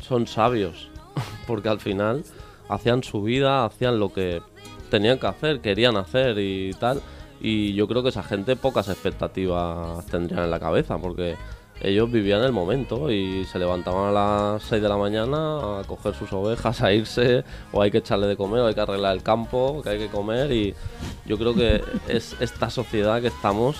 son 0.00 0.26
sabios, 0.26 0.90
porque 1.46 1.68
al 1.68 1.80
final 1.80 2.24
hacían 2.68 3.02
su 3.02 3.22
vida, 3.22 3.64
hacían 3.64 3.98
lo 4.00 4.12
que 4.12 4.42
tenían 4.90 5.18
que 5.18 5.26
hacer, 5.28 5.60
querían 5.60 5.96
hacer 5.96 6.38
y 6.38 6.72
tal. 6.80 7.00
Y 7.40 7.74
yo 7.74 7.86
creo 7.88 8.02
que 8.02 8.08
esa 8.08 8.22
gente 8.22 8.56
pocas 8.56 8.88
expectativas 8.88 10.04
tendrían 10.06 10.44
en 10.44 10.50
la 10.50 10.60
cabeza, 10.60 10.98
porque 10.98 11.36
ellos 11.80 12.10
vivían 12.10 12.42
el 12.42 12.52
momento 12.52 13.10
y 13.10 13.44
se 13.44 13.58
levantaban 13.58 14.08
a 14.08 14.12
las 14.12 14.62
6 14.64 14.80
de 14.82 14.88
la 14.88 14.96
mañana 14.96 15.80
a 15.80 15.84
coger 15.86 16.14
sus 16.14 16.32
ovejas, 16.32 16.82
a 16.82 16.92
irse, 16.92 17.44
o 17.72 17.82
hay 17.82 17.90
que 17.90 17.98
echarle 17.98 18.26
de 18.26 18.36
comer, 18.36 18.60
o 18.60 18.66
hay 18.66 18.74
que 18.74 18.80
arreglar 18.80 19.14
el 19.14 19.22
campo, 19.22 19.82
que 19.82 19.90
hay 19.90 19.98
que 19.98 20.08
comer. 20.08 20.52
Y 20.52 20.74
yo 21.26 21.36
creo 21.36 21.54
que 21.54 21.82
es 22.08 22.36
esta 22.40 22.70
sociedad 22.70 23.20
que 23.20 23.28
estamos 23.28 23.76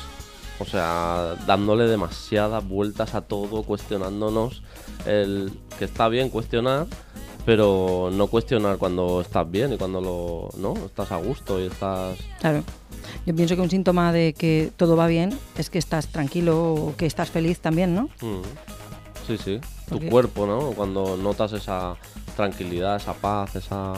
o 0.58 0.64
sea, 0.64 1.34
dándole 1.46 1.84
demasiadas 1.86 2.66
vueltas 2.66 3.14
a 3.14 3.22
todo, 3.22 3.64
cuestionándonos 3.64 4.62
el 5.06 5.52
que 5.78 5.84
está 5.84 6.08
bien 6.08 6.30
cuestionar, 6.30 6.86
pero 7.44 8.10
no 8.12 8.26
cuestionar 8.26 8.78
cuando 8.78 9.20
estás 9.20 9.50
bien 9.50 9.72
y 9.72 9.76
cuando 9.76 10.00
lo 10.00 10.48
no 10.58 10.74
estás 10.86 11.12
a 11.12 11.16
gusto 11.16 11.60
y 11.60 11.66
estás 11.66 12.18
Claro. 12.40 12.62
Yo 13.26 13.34
pienso 13.34 13.54
que 13.54 13.62
un 13.62 13.70
síntoma 13.70 14.12
de 14.12 14.32
que 14.32 14.70
todo 14.76 14.96
va 14.96 15.06
bien 15.06 15.38
es 15.56 15.70
que 15.70 15.78
estás 15.78 16.08
tranquilo 16.08 16.74
o 16.74 16.96
que 16.96 17.06
estás 17.06 17.30
feliz 17.30 17.60
también, 17.60 17.94
¿no? 17.94 18.04
Mm. 18.20 18.42
sí, 19.26 19.38
sí, 19.38 19.60
tu 19.88 20.00
cuerpo, 20.08 20.46
¿no? 20.46 20.72
Cuando 20.72 21.16
notas 21.16 21.52
esa 21.52 21.96
tranquilidad, 22.36 22.96
esa 22.96 23.14
paz, 23.14 23.56
esa 23.56 23.94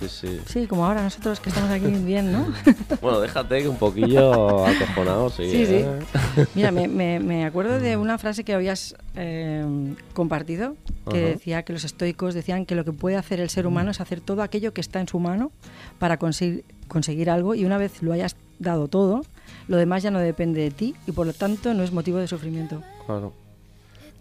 sí, 0.00 0.08
sí. 0.08 0.40
Sí, 0.46 0.66
como 0.66 0.84
ahora 0.86 1.02
nosotros 1.02 1.38
que 1.40 1.50
estamos 1.50 1.70
aquí 1.70 1.86
bien, 1.86 2.32
¿no? 2.32 2.46
Bueno, 3.00 3.20
déjate 3.20 3.62
que 3.62 3.68
un 3.68 3.76
poquillo 3.78 4.66
acojonado, 4.66 5.30
sí. 5.30 5.50
Sí, 5.50 5.66
sí. 5.66 5.74
¿eh? 5.76 6.46
Mira, 6.54 6.70
me, 6.72 6.88
me- 6.88 7.20
me 7.20 7.44
acuerdo 7.44 7.78
de 7.80 7.96
una 7.96 8.18
frase 8.18 8.44
que 8.44 8.54
habías 8.54 8.94
eh, 9.14 9.94
compartido 10.12 10.74
que 11.10 11.18
decía 11.20 11.62
que 11.64 11.72
los 11.72 11.84
estoicos 11.84 12.34
decían 12.34 12.66
que 12.66 12.74
lo 12.76 12.84
que 12.84 12.92
puede 12.92 13.16
hacer 13.16 13.40
el 13.40 13.50
ser 13.50 13.66
humano 13.66 13.90
es 13.90 14.00
hacer 14.00 14.20
todo 14.20 14.42
aquello 14.42 14.72
que 14.72 14.80
está 14.80 15.00
en 15.00 15.08
su 15.08 15.18
mano 15.18 15.50
para 15.98 16.18
conseguir, 16.18 16.64
conseguir 16.88 17.30
algo 17.30 17.54
y 17.56 17.64
una 17.64 17.78
vez 17.78 18.00
lo 18.02 18.12
hayas 18.12 18.36
dado 18.60 18.86
todo, 18.86 19.22
lo 19.66 19.76
demás 19.76 20.02
ya 20.04 20.10
no 20.12 20.18
depende 20.20 20.60
de 20.60 20.70
ti 20.70 20.94
y 21.08 21.12
por 21.12 21.26
lo 21.26 21.32
tanto 21.32 21.74
no 21.74 21.82
es 21.82 21.90
motivo 21.92 22.18
de 22.18 22.28
sufrimiento. 22.28 22.82
Claro. 23.06 23.32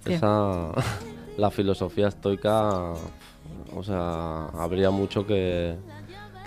Esa, 0.06 0.72
la 1.38 1.52
filosofía 1.52 2.08
estoica, 2.08 2.94
o 3.76 3.84
sea, 3.84 4.48
habría 4.48 4.90
mucho 4.92 5.26
que, 5.26 5.76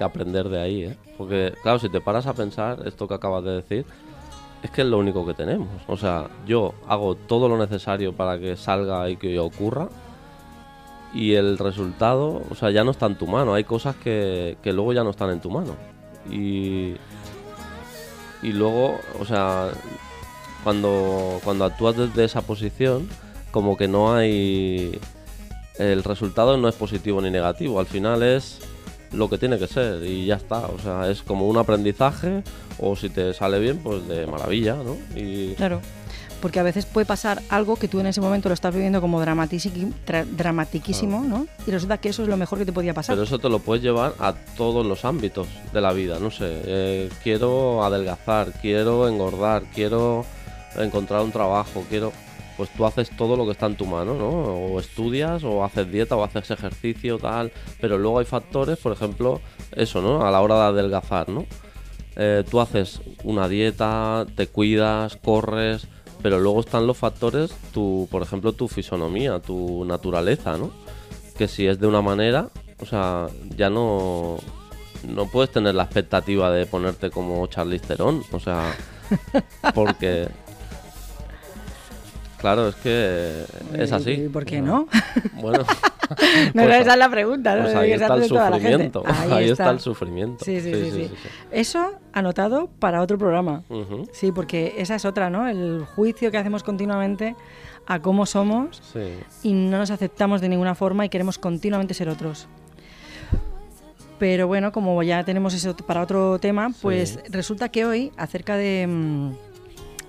aprender 0.00 0.48
de 0.48 0.60
ahí, 0.60 0.82
¿eh? 0.82 0.96
Porque, 1.16 1.54
claro, 1.62 1.78
si 1.78 1.88
te 1.88 2.00
paras 2.00 2.26
a 2.26 2.34
pensar 2.34 2.82
esto 2.86 3.06
que 3.06 3.14
acabas 3.14 3.44
de 3.44 3.52
decir, 3.52 3.86
es 4.60 4.70
que 4.70 4.82
es 4.82 4.88
lo 4.88 4.98
único 4.98 5.24
que 5.24 5.32
tenemos. 5.32 5.68
O 5.86 5.96
sea, 5.96 6.28
yo 6.44 6.74
hago 6.88 7.14
todo 7.14 7.48
lo 7.48 7.56
necesario 7.56 8.12
para 8.12 8.36
que 8.38 8.56
salga 8.56 9.08
y 9.08 9.16
que 9.16 9.38
ocurra. 9.38 9.88
Y 11.14 11.34
el 11.34 11.56
resultado, 11.56 12.42
o 12.50 12.54
sea, 12.56 12.70
ya 12.70 12.82
no 12.82 12.90
está 12.90 13.06
en 13.06 13.16
tu 13.16 13.28
mano. 13.28 13.54
Hay 13.54 13.62
cosas 13.62 13.94
que, 13.94 14.56
que 14.60 14.72
luego 14.72 14.92
ya 14.92 15.04
no 15.04 15.10
están 15.10 15.30
en 15.30 15.40
tu 15.40 15.50
mano. 15.50 15.76
Y, 16.28 16.94
y 18.42 18.52
luego, 18.52 18.98
o 19.20 19.24
sea, 19.24 19.68
cuando, 20.64 21.40
cuando 21.44 21.64
actúas 21.64 21.96
desde 21.96 22.24
esa 22.24 22.42
posición, 22.42 23.08
como 23.50 23.76
que 23.76 23.88
no 23.88 24.14
hay... 24.14 24.98
El 25.78 26.04
resultado 26.04 26.56
no 26.56 26.68
es 26.68 26.74
positivo 26.74 27.20
ni 27.20 27.30
negativo, 27.30 27.80
al 27.80 27.86
final 27.86 28.22
es 28.22 28.58
lo 29.12 29.28
que 29.28 29.38
tiene 29.38 29.58
que 29.58 29.66
ser 29.66 30.04
y 30.04 30.26
ya 30.26 30.36
está. 30.36 30.66
O 30.66 30.78
sea, 30.78 31.10
es 31.10 31.22
como 31.22 31.48
un 31.48 31.56
aprendizaje 31.56 32.42
o 32.78 32.96
si 32.96 33.08
te 33.08 33.32
sale 33.34 33.58
bien, 33.58 33.78
pues 33.78 34.06
de 34.08 34.26
maravilla, 34.26 34.76
¿no? 34.76 34.96
Y 35.18 35.54
Claro. 35.54 35.80
Porque 36.40 36.58
a 36.58 36.64
veces 36.64 36.86
puede 36.86 37.06
pasar 37.06 37.40
algo 37.50 37.76
que 37.76 37.86
tú 37.86 38.00
en 38.00 38.08
ese 38.08 38.20
momento 38.20 38.48
lo 38.48 38.54
estás 38.54 38.74
viviendo 38.74 39.00
como 39.00 39.20
dramatiquísimo, 39.20 41.22
¿no? 41.22 41.46
Y 41.68 41.70
resulta 41.70 41.98
que 41.98 42.08
eso 42.08 42.24
es 42.24 42.28
lo 42.28 42.36
mejor 42.36 42.58
que 42.58 42.66
te 42.66 42.72
podía 42.72 42.92
pasar. 42.92 43.14
Pero 43.14 43.22
eso 43.22 43.38
te 43.38 43.48
lo 43.48 43.60
puedes 43.60 43.80
llevar 43.80 44.14
a 44.18 44.34
todos 44.56 44.84
los 44.84 45.04
ámbitos 45.04 45.46
de 45.72 45.80
la 45.80 45.92
vida. 45.92 46.18
No 46.18 46.32
sé, 46.32 46.62
eh, 46.64 47.08
quiero 47.22 47.84
adelgazar, 47.84 48.52
quiero 48.60 49.06
engordar, 49.06 49.62
quiero 49.72 50.26
encontrar 50.76 51.22
un 51.22 51.30
trabajo, 51.30 51.84
quiero... 51.88 52.12
Pues 52.62 52.72
tú 52.74 52.86
haces 52.86 53.10
todo 53.16 53.36
lo 53.36 53.44
que 53.44 53.50
está 53.50 53.66
en 53.66 53.74
tu 53.74 53.86
mano, 53.86 54.14
¿no? 54.14 54.28
O 54.28 54.78
estudias, 54.78 55.42
o 55.42 55.64
haces 55.64 55.90
dieta, 55.90 56.14
o 56.14 56.22
haces 56.22 56.48
ejercicio, 56.52 57.18
tal. 57.18 57.50
Pero 57.80 57.98
luego 57.98 58.20
hay 58.20 58.24
factores, 58.24 58.78
por 58.78 58.92
ejemplo, 58.92 59.40
eso, 59.72 60.00
¿no? 60.00 60.24
A 60.24 60.30
la 60.30 60.40
hora 60.40 60.54
de 60.54 60.60
adelgazar, 60.60 61.28
¿no? 61.28 61.44
Eh, 62.14 62.44
tú 62.48 62.60
haces 62.60 63.00
una 63.24 63.48
dieta, 63.48 64.26
te 64.36 64.46
cuidas, 64.46 65.16
corres, 65.16 65.88
pero 66.22 66.38
luego 66.38 66.60
están 66.60 66.86
los 66.86 66.96
factores, 66.96 67.50
tu, 67.74 68.06
por 68.12 68.22
ejemplo, 68.22 68.52
tu 68.52 68.68
fisonomía, 68.68 69.40
tu 69.40 69.84
naturaleza, 69.84 70.56
¿no? 70.56 70.70
Que 71.36 71.48
si 71.48 71.66
es 71.66 71.80
de 71.80 71.88
una 71.88 72.00
manera, 72.00 72.48
o 72.80 72.86
sea, 72.86 73.26
ya 73.56 73.70
no, 73.70 74.36
no 75.08 75.26
puedes 75.26 75.50
tener 75.50 75.74
la 75.74 75.82
expectativa 75.82 76.52
de 76.52 76.64
ponerte 76.66 77.10
como 77.10 77.44
Charlize 77.48 77.88
Theron, 77.88 78.22
o 78.30 78.38
sea, 78.38 78.72
porque... 79.74 80.28
Claro, 82.42 82.68
es 82.68 82.74
que 82.74 83.44
es 83.72 83.92
así. 83.92 84.10
¿Y 84.10 84.28
por 84.28 84.44
qué 84.44 84.60
no? 84.60 84.88
Bueno, 85.40 85.60
no, 86.54 86.64
Pues 86.64 86.80
esa 86.80 86.92
es 86.92 86.98
la 86.98 87.08
pregunta. 87.08 87.54
¿no? 87.54 87.62
pues 87.62 87.76
ahí 87.76 87.92
está 87.92 88.14
el 88.16 88.24
sufrimiento. 88.24 89.02
Ahí, 89.06 89.50
está. 89.50 89.70
el 89.70 89.80
sufrimiento. 89.80 90.44
Sí 90.44 90.60
sí 90.60 90.74
sí, 90.74 90.90
sí. 90.90 91.10
Eso 91.52 91.92
anotado 92.12 92.68
para 92.80 93.00
otro 93.00 93.16
programa. 93.16 93.62
Sí, 94.10 94.32
porque 94.32 94.74
esa 94.76 94.96
es 94.96 95.04
otra, 95.04 95.30
¿no? 95.30 95.48
El 95.48 95.84
juicio 95.94 96.32
que 96.32 96.38
hacemos 96.38 96.64
continuamente 96.64 97.36
a 97.86 98.00
cómo 98.00 98.26
somos 98.26 98.82
y 99.44 99.52
no 99.52 99.78
nos 99.78 99.92
aceptamos 99.92 100.40
de 100.40 100.48
ninguna 100.48 100.74
forma 100.74 101.04
y 101.04 101.08
queremos 101.08 101.38
continuamente 101.38 101.94
ser 101.94 102.08
otros. 102.08 102.48
Pero 104.18 104.48
bueno, 104.48 104.72
como 104.72 105.00
ya 105.04 105.24
tenemos 105.24 105.54
eso 105.54 105.76
para 105.76 106.02
otro 106.02 106.40
tema, 106.40 106.72
pues 106.82 107.20
resulta 107.28 107.70
que 107.70 107.84
hoy, 107.84 108.12
acerca 108.16 108.56
de, 108.56 108.86
mm, 108.88 109.32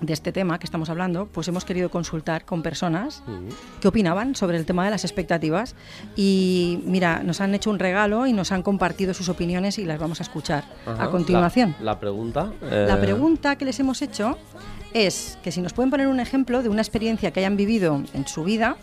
de 0.06 0.14
este 0.14 0.32
tema 0.32 0.60
que 0.60 0.66
estamos 0.66 0.90
hablando, 0.90 1.28
pues 1.28 1.48
hemos 1.48 1.66
querido 1.66 1.90
consultar 1.90 2.46
con 2.46 2.62
personas 2.62 3.24
qué 3.80 3.88
opinaban 3.88 4.36
sobre 4.36 4.58
el 4.58 4.66
tema 4.66 4.86
de 4.86 4.92
las 4.92 5.04
expectativas. 5.04 5.76
Y 6.16 6.82
mira, 6.86 7.24
nos 7.24 7.42
han 7.42 7.56
hecho 7.56 7.70
un 7.70 7.80
regalo 7.80 8.28
y 8.28 8.34
nos 8.34 8.52
han 8.52 8.64
compartido 8.64 9.14
sus 9.14 9.30
opiniones 9.30 9.80
y 9.80 9.86
las 9.86 10.00
vamos 10.00 10.20
a 10.20 10.24
escuchar 10.24 10.66
Ajá. 10.86 11.06
a 11.06 11.10
continuación. 11.10 11.76
La, 11.80 11.94
la 11.94 12.00
pregunta. 12.00 12.52
La 12.62 12.96
eh, 12.96 12.98
pregunta 13.02 13.56
que 13.56 13.66
les 13.66 13.80
hemos 13.80 14.02
hecho 14.02 14.38
es 14.94 15.38
que 15.44 15.52
si 15.52 15.62
nos 15.62 15.74
pueden 15.74 15.90
poner 15.90 16.08
un 16.08 16.20
ejemplo 16.20 16.62
de 16.62 16.70
una 16.70 16.82
experiencia 16.82 17.32
que 17.32 17.40
hayan 17.40 17.58
vivido 17.58 18.02
en 18.14 18.28
su 18.28 18.44
vida 18.44 18.78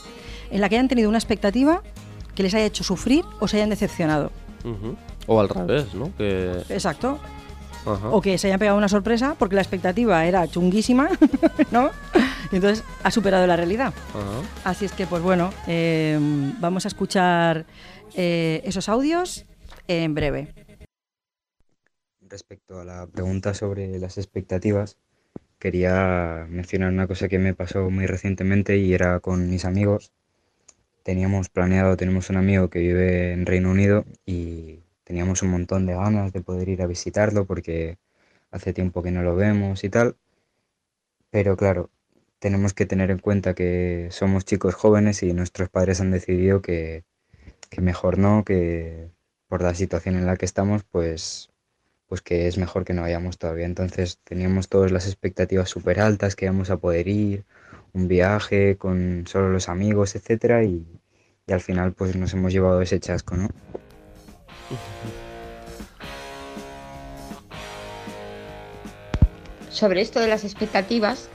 en 0.50 0.60
la 0.60 0.68
que 0.68 0.76
hayan 0.76 0.88
tenido 0.88 1.08
una 1.08 1.18
expectativa 1.18 1.82
que 2.34 2.42
les 2.42 2.54
haya 2.54 2.64
hecho 2.64 2.84
sufrir 2.84 3.24
o 3.38 3.48
se 3.48 3.56
hayan 3.58 3.70
decepcionado. 3.70 4.30
O 5.26 5.40
al 5.40 5.48
revés, 5.48 5.94
¿no? 5.94 6.10
Que. 6.16 6.62
Exacto. 6.68 7.18
Ajá. 7.86 8.10
O 8.10 8.20
que 8.20 8.38
se 8.38 8.48
hayan 8.48 8.58
pegado 8.58 8.76
una 8.76 8.88
sorpresa 8.88 9.34
porque 9.38 9.54
la 9.54 9.62
expectativa 9.62 10.24
era 10.26 10.46
chunguísima, 10.48 11.08
¿no? 11.70 11.90
Y 12.52 12.56
entonces 12.56 12.84
ha 13.02 13.10
superado 13.10 13.46
la 13.46 13.56
realidad. 13.56 13.94
Ajá. 14.10 14.70
Así 14.70 14.84
es 14.84 14.92
que, 14.92 15.06
pues 15.06 15.22
bueno, 15.22 15.52
eh, 15.66 16.18
vamos 16.60 16.84
a 16.84 16.88
escuchar 16.88 17.66
eh, 18.14 18.62
esos 18.64 18.88
audios 18.88 19.46
en 19.88 20.14
breve. 20.14 20.54
Respecto 22.20 22.80
a 22.80 22.84
la 22.84 23.06
pregunta 23.06 23.54
sobre 23.54 23.98
las 23.98 24.18
expectativas, 24.18 24.98
quería 25.58 26.46
mencionar 26.48 26.92
una 26.92 27.06
cosa 27.06 27.28
que 27.28 27.38
me 27.38 27.54
pasó 27.54 27.90
muy 27.90 28.06
recientemente 28.06 28.78
y 28.78 28.94
era 28.94 29.20
con 29.20 29.50
mis 29.50 29.64
amigos. 29.64 30.12
Teníamos 31.02 31.48
planeado, 31.48 31.96
tenemos 31.96 32.30
un 32.30 32.36
amigo 32.36 32.68
que 32.68 32.78
vive 32.80 33.32
en 33.32 33.46
Reino 33.46 33.70
Unido 33.70 34.04
y 34.26 34.80
teníamos 35.10 35.42
un 35.42 35.50
montón 35.50 35.86
de 35.86 35.94
ganas 35.94 36.32
de 36.32 36.40
poder 36.40 36.68
ir 36.68 36.82
a 36.82 36.86
visitarlo 36.86 37.44
porque 37.44 37.98
hace 38.52 38.72
tiempo 38.72 39.02
que 39.02 39.10
no 39.10 39.24
lo 39.24 39.34
vemos 39.34 39.82
y 39.82 39.88
tal. 39.88 40.14
Pero 41.30 41.56
claro, 41.56 41.90
tenemos 42.38 42.74
que 42.74 42.86
tener 42.86 43.10
en 43.10 43.18
cuenta 43.18 43.56
que 43.56 44.06
somos 44.12 44.44
chicos 44.44 44.76
jóvenes 44.76 45.24
y 45.24 45.32
nuestros 45.32 45.68
padres 45.68 46.00
han 46.00 46.12
decidido 46.12 46.62
que, 46.62 47.02
que 47.70 47.80
mejor 47.80 48.18
no, 48.18 48.44
que 48.44 49.08
por 49.48 49.62
la 49.62 49.74
situación 49.74 50.14
en 50.14 50.26
la 50.26 50.36
que 50.36 50.44
estamos, 50.44 50.84
pues 50.84 51.50
pues 52.06 52.22
que 52.22 52.46
es 52.46 52.56
mejor 52.56 52.84
que 52.84 52.94
no 52.94 53.02
vayamos 53.02 53.36
todavía. 53.36 53.66
Entonces 53.66 54.20
teníamos 54.22 54.68
todas 54.68 54.92
las 54.92 55.06
expectativas 55.06 55.68
súper 55.68 55.98
altas, 55.98 56.36
que 56.36 56.44
íbamos 56.44 56.70
a 56.70 56.76
poder 56.76 57.08
ir, 57.08 57.44
un 57.92 58.06
viaje 58.06 58.76
con 58.76 59.24
solo 59.26 59.50
los 59.50 59.68
amigos, 59.68 60.14
etcétera, 60.14 60.62
y, 60.62 60.86
y 61.48 61.52
al 61.52 61.60
final 61.60 61.94
pues 61.94 62.14
nos 62.14 62.32
hemos 62.32 62.52
llevado 62.52 62.80
ese 62.80 63.00
chasco, 63.00 63.36
¿no? 63.36 63.48
Sobre 69.70 70.00
esto 70.00 70.20
de 70.20 70.28
las 70.28 70.44
expectativas, 70.44 71.28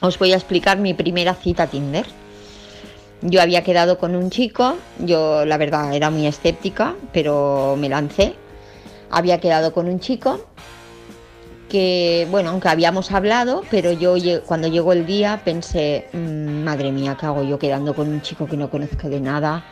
os 0.00 0.18
voy 0.18 0.32
a 0.32 0.36
explicar 0.36 0.78
mi 0.78 0.94
primera 0.94 1.34
cita 1.34 1.66
Tinder. 1.66 2.06
Yo 3.20 3.42
había 3.42 3.64
quedado 3.64 3.98
con 3.98 4.14
un 4.14 4.30
chico, 4.30 4.76
yo 5.00 5.44
la 5.44 5.58
verdad 5.58 5.92
era 5.94 6.10
muy 6.10 6.26
escéptica, 6.26 6.94
pero 7.12 7.76
me 7.78 7.88
lancé. 7.88 8.34
Había 9.10 9.40
quedado 9.40 9.72
con 9.72 9.88
un 9.88 9.98
chico 9.98 10.46
que, 11.68 12.28
bueno, 12.30 12.50
aunque 12.50 12.68
habíamos 12.68 13.10
hablado, 13.10 13.62
pero 13.70 13.92
yo 13.92 14.14
cuando 14.46 14.68
llegó 14.68 14.92
el 14.92 15.04
día 15.04 15.40
pensé, 15.44 16.06
"Mm, 16.12 16.62
madre 16.62 16.92
mía, 16.92 17.16
¿qué 17.18 17.26
hago 17.26 17.42
yo 17.42 17.58
quedando 17.58 17.94
con 17.94 18.08
un 18.08 18.22
chico 18.22 18.46
que 18.46 18.56
no 18.56 18.70
conozco 18.70 19.08
de 19.08 19.20
nada? 19.20 19.64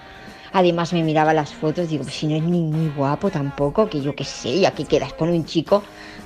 Además 0.53 0.93
me 0.93 1.03
miraba 1.03 1.35
las 1.35 1.53
fotos, 1.53 1.89
digo, 1.89 2.05
pues 2.05 2.15
si 2.17 2.27
no 2.27 2.37
es 2.37 2.43
ni 2.43 2.61
muy 2.63 2.89
guapo 2.97 3.31
tampoco, 3.31 3.89
que 3.89 4.01
yo 4.01 4.15
qué 4.15 4.25
sé, 4.25 4.61
ya 4.61 4.71
que 4.71 4.85
quedas 4.85 5.13
con 5.13 5.29
un 5.29 5.45
chico, 5.45 5.83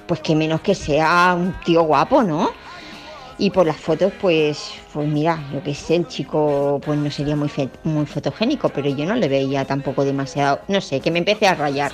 pues 0.06 0.20
que 0.20 0.34
menos 0.36 0.60
que 0.60 0.74
sea 0.74 1.34
un 1.38 1.52
tío 1.64 1.82
guapo, 1.82 2.22
¿no? 2.22 2.50
Y 3.38 3.48
por 3.50 3.66
las 3.66 3.76
fotos, 3.78 4.12
pues, 4.20 4.72
pues 4.92 5.08
mira, 5.08 5.42
yo 5.52 5.62
qué 5.62 5.74
sé, 5.74 5.96
el 5.96 6.06
chico 6.06 6.78
pues 6.84 6.98
no 6.98 7.10
sería 7.10 7.36
muy, 7.36 7.48
fe- 7.48 7.70
muy 7.84 8.04
fotogénico, 8.04 8.68
pero 8.68 8.90
yo 8.90 9.06
no 9.06 9.14
le 9.14 9.28
veía 9.28 9.64
tampoco 9.64 10.04
demasiado, 10.04 10.60
no 10.68 10.80
sé, 10.82 11.00
que 11.00 11.10
me 11.10 11.20
empecé 11.20 11.46
a 11.46 11.54
rayar, 11.54 11.92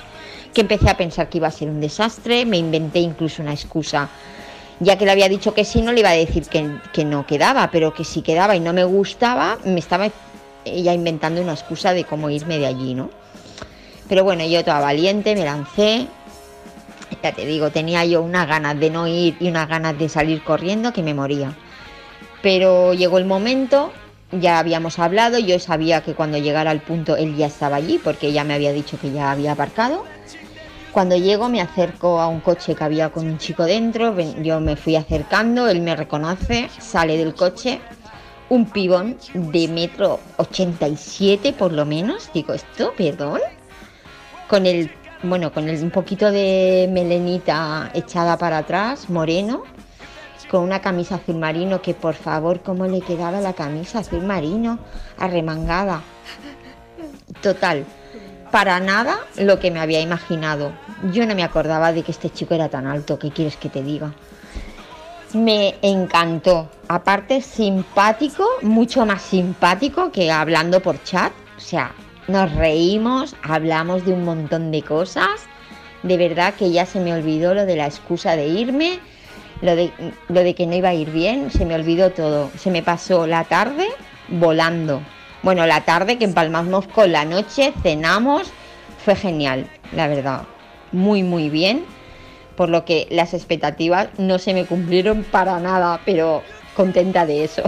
que 0.53 0.61
empecé 0.61 0.89
a 0.89 0.97
pensar 0.97 1.29
que 1.29 1.37
iba 1.37 1.47
a 1.47 1.51
ser 1.51 1.69
un 1.69 1.79
desastre, 1.79 2.45
me 2.45 2.57
inventé 2.57 2.99
incluso 2.99 3.41
una 3.41 3.53
excusa, 3.53 4.09
ya 4.81 4.97
que 4.97 5.05
le 5.05 5.11
había 5.11 5.29
dicho 5.29 5.53
que 5.53 5.63
sí, 5.63 5.81
no 5.81 5.93
le 5.93 6.01
iba 6.01 6.09
a 6.09 6.13
decir 6.13 6.45
que, 6.47 6.69
que 6.91 7.05
no 7.05 7.25
quedaba, 7.25 7.71
pero 7.71 7.93
que 7.93 8.03
si 8.03 8.21
quedaba 8.21 8.55
y 8.55 8.59
no 8.59 8.73
me 8.73 8.83
gustaba, 8.83 9.57
me 9.63 9.79
estaba 9.79 10.09
ella 10.67 10.93
inventando 10.93 11.41
una 11.41 11.53
excusa 11.53 11.93
de 11.93 12.03
cómo 12.03 12.29
irme 12.29 12.59
de 12.59 12.67
allí, 12.67 12.93
¿no? 12.93 13.09
Pero 14.07 14.23
bueno, 14.23 14.45
yo 14.45 14.63
toda 14.63 14.79
valiente, 14.79 15.35
me 15.35 15.43
lancé, 15.43 16.07
ya 17.21 17.31
te 17.31 17.45
digo, 17.45 17.71
tenía 17.71 18.05
yo 18.05 18.21
unas 18.21 18.47
ganas 18.47 18.79
de 18.79 18.89
no 18.89 19.07
ir 19.07 19.35
y 19.39 19.49
unas 19.49 19.67
ganas 19.67 19.97
de 19.97 20.09
salir 20.09 20.43
corriendo 20.43 20.93
que 20.93 21.03
me 21.03 21.13
moría. 21.13 21.55
Pero 22.41 22.93
llegó 22.93 23.17
el 23.17 23.25
momento, 23.25 23.91
ya 24.31 24.59
habíamos 24.59 24.99
hablado, 24.99 25.39
yo 25.39 25.59
sabía 25.59 26.01
que 26.01 26.13
cuando 26.13 26.37
llegara 26.37 26.71
al 26.71 26.81
punto 26.81 27.15
él 27.15 27.35
ya 27.35 27.47
estaba 27.47 27.77
allí 27.77 27.99
porque 28.01 28.31
ya 28.31 28.43
me 28.43 28.53
había 28.53 28.71
dicho 28.71 28.99
que 28.99 29.11
ya 29.11 29.31
había 29.31 29.53
aparcado. 29.53 30.05
Cuando 30.91 31.15
llego 31.15 31.49
me 31.49 31.61
acerco 31.61 32.19
a 32.19 32.27
un 32.27 32.39
coche 32.39 32.73
que 32.73 32.83
había 32.83 33.09
con 33.09 33.27
un 33.27 33.37
chico 33.37 33.65
dentro, 33.65 34.15
yo 34.41 34.59
me 34.59 34.75
fui 34.75 34.95
acercando, 34.95 35.67
él 35.67 35.81
me 35.81 35.95
reconoce, 35.95 36.69
sale 36.79 37.17
del 37.17 37.35
coche, 37.35 37.79
un 38.49 38.65
pibón 38.65 39.17
de 39.33 39.67
metro 39.67 40.19
87 40.37 41.53
por 41.53 41.73
lo 41.73 41.85
menos, 41.85 42.29
digo, 42.33 42.53
¿esto? 42.53 42.93
¿Perdón? 42.97 43.41
Con 44.49 44.65
el, 44.65 44.91
bueno, 45.23 45.51
con 45.51 45.67
el, 45.67 45.83
un 45.83 45.91
poquito 45.91 46.31
de 46.31 46.89
melenita 46.91 47.91
echada 47.93 48.37
para 48.37 48.59
atrás, 48.59 49.09
moreno, 49.09 49.63
con 50.49 50.63
una 50.63 50.79
camisa 50.81 51.15
azul 51.15 51.35
marino, 51.35 51.81
que 51.81 51.93
por 51.93 52.13
favor, 52.13 52.61
¿cómo 52.61 52.85
le 52.85 53.01
quedaba 53.01 53.41
la 53.41 53.53
camisa 53.53 53.99
azul 53.99 54.23
marino? 54.23 54.79
Arremangada. 55.17 56.01
Total, 57.41 57.85
para 58.51 58.79
nada 58.79 59.19
lo 59.37 59.59
que 59.59 59.71
me 59.71 59.79
había 59.79 59.99
imaginado. 59.99 60.71
Yo 61.11 61.25
no 61.25 61.35
me 61.35 61.43
acordaba 61.43 61.91
de 61.91 62.03
que 62.03 62.11
este 62.11 62.29
chico 62.29 62.55
era 62.55 62.69
tan 62.69 62.87
alto, 62.87 63.19
¿qué 63.19 63.31
quieres 63.31 63.57
que 63.57 63.69
te 63.69 63.83
diga? 63.83 64.13
Me 65.33 65.75
encantó. 65.81 66.69
Aparte, 66.87 67.41
simpático, 67.41 68.47
mucho 68.61 69.05
más 69.05 69.21
simpático 69.21 70.11
que 70.11 70.31
hablando 70.31 70.81
por 70.81 71.03
chat. 71.03 71.33
O 71.57 71.59
sea, 71.59 71.91
nos 72.27 72.53
reímos, 72.53 73.35
hablamos 73.43 74.05
de 74.05 74.13
un 74.13 74.23
montón 74.23 74.71
de 74.71 74.81
cosas. 74.83 75.41
De 76.03 76.15
verdad 76.15 76.53
que 76.53 76.71
ya 76.71 76.85
se 76.85 76.99
me 76.99 77.13
olvidó 77.13 77.53
lo 77.53 77.65
de 77.65 77.75
la 77.75 77.87
excusa 77.87 78.35
de 78.37 78.47
irme, 78.47 78.99
lo 79.61 79.75
de, 79.75 79.91
lo 80.29 80.43
de 80.43 80.55
que 80.55 80.65
no 80.65 80.75
iba 80.75 80.89
a 80.89 80.93
ir 80.93 81.11
bien, 81.11 81.51
se 81.51 81.65
me 81.65 81.75
olvidó 81.75 82.11
todo. 82.11 82.49
Se 82.57 82.71
me 82.71 82.81
pasó 82.81 83.27
la 83.27 83.43
tarde 83.43 83.87
volando. 84.29 85.01
Bueno, 85.43 85.65
la 85.65 85.81
tarde 85.81 86.17
que 86.17 86.25
empalmamos 86.25 86.87
con 86.87 87.11
la 87.11 87.25
noche, 87.25 87.73
cenamos, 87.83 88.51
fue 89.03 89.15
genial, 89.15 89.67
la 89.91 90.07
verdad. 90.07 90.43
Muy, 90.93 91.23
muy 91.23 91.49
bien 91.49 91.96
por 92.57 92.69
lo 92.69 92.83
que 92.83 93.07
las 93.11 93.33
expectativas 93.33 94.09
no 94.17 94.39
se 94.39 94.53
me 94.53 94.65
cumplieron 94.65 95.23
para 95.23 95.59
nada, 95.59 96.01
pero 96.05 96.41
contenta 96.75 97.25
de 97.25 97.43
eso. 97.45 97.61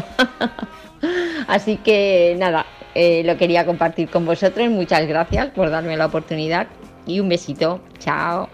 Así 1.48 1.78
que 1.78 2.36
nada, 2.38 2.66
eh, 2.96 3.22
lo 3.24 3.38
quería 3.38 3.66
compartir 3.66 4.10
con 4.10 4.26
vosotros. 4.26 4.68
Muchas 4.70 5.08
gracias 5.08 5.48
por 5.52 5.70
darme 5.70 5.96
la 5.96 6.08
oportunidad 6.08 6.68
y 7.06 7.20
un 7.20 7.30
besito. 7.30 7.80
Chao. 8.00 8.50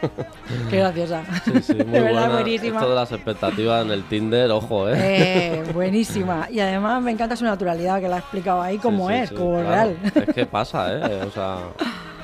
Qué 0.70 0.78
graciosa. 0.78 1.22
Sí, 1.44 1.52
sí, 1.62 1.74
muy 1.74 1.84
de 1.84 2.00
verdad, 2.00 2.20
buena. 2.20 2.34
buenísima. 2.34 2.76
Esto 2.78 2.88
de 2.88 2.94
las 2.94 3.12
expectativas 3.12 3.84
en 3.84 3.90
el 3.92 4.04
Tinder, 4.04 4.50
ojo, 4.50 4.88
¿eh? 4.88 4.94
Eh, 4.96 5.62
buenísima. 5.74 6.48
Y 6.50 6.60
además 6.60 7.02
me 7.02 7.10
encanta 7.10 7.36
su 7.36 7.44
naturalidad, 7.44 8.00
que 8.00 8.08
la 8.08 8.16
ha 8.16 8.18
explicado 8.20 8.62
ahí 8.62 8.78
como 8.78 9.08
Sí, 9.08 9.14
sí, 9.16 9.20
es, 9.20 9.28
sí, 9.28 9.34
como 9.34 9.60
claro. 9.60 9.68
real. 9.68 9.96
Es 10.14 10.34
que 10.34 10.46
pasa, 10.46 10.94
¿eh? 10.94 11.20
O 11.26 11.30
sea, 11.30 11.56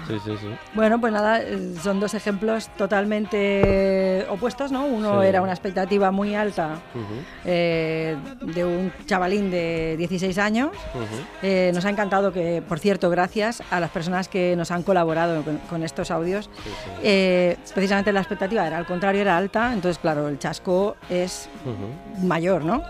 sí, 0.08 0.14
sí, 0.24 0.32
sí. 0.40 0.48
Bueno, 0.74 1.00
pues 1.00 1.12
nada, 1.12 1.40
eh, 1.42 1.74
son 1.82 2.00
dos 2.00 2.14
ejemplos 2.14 2.68
totalmente 2.76 4.26
opuestos, 4.30 4.72
¿no? 4.72 4.86
Uno 4.86 5.20
Sí. 5.22 5.28
era 5.28 5.42
una 5.42 5.52
expectativa 5.52 6.10
muy 6.10 6.34
alta 6.34 6.78
eh, 7.44 8.16
de 8.40 8.64
un 8.64 8.92
chavalín 9.06 9.50
de 9.50 9.96
16 9.98 10.38
años. 10.38 10.70
Eh, 11.42 11.70
nos 11.74 11.84
ha 11.84 11.90
encantado 11.90 12.32
que, 12.32 12.62
por 12.66 12.78
cierto, 12.78 13.10
gracias 13.10 13.62
a 13.70 13.80
las 13.80 13.90
personas 13.90 14.28
que 14.28 14.54
nos 14.56 14.70
han 14.70 14.82
colaborado 14.82 15.42
con, 15.42 15.58
con 15.58 15.82
estos 15.82 16.10
audios, 16.10 16.50
Sí, 16.64 16.70
sí. 16.70 16.90
eh, 17.02 17.56
precisamente 17.74 18.12
la 18.12 18.20
expectativa 18.20 18.66
era 18.66 18.78
al 18.78 18.86
contrario, 18.86 19.20
era 19.20 19.36
alta, 19.36 19.72
entonces 19.72 19.98
claro, 19.98 20.28
el 20.28 20.38
chasco 20.38 20.96
es 21.10 21.48
mayor, 22.22 22.64
¿no? 22.64 22.82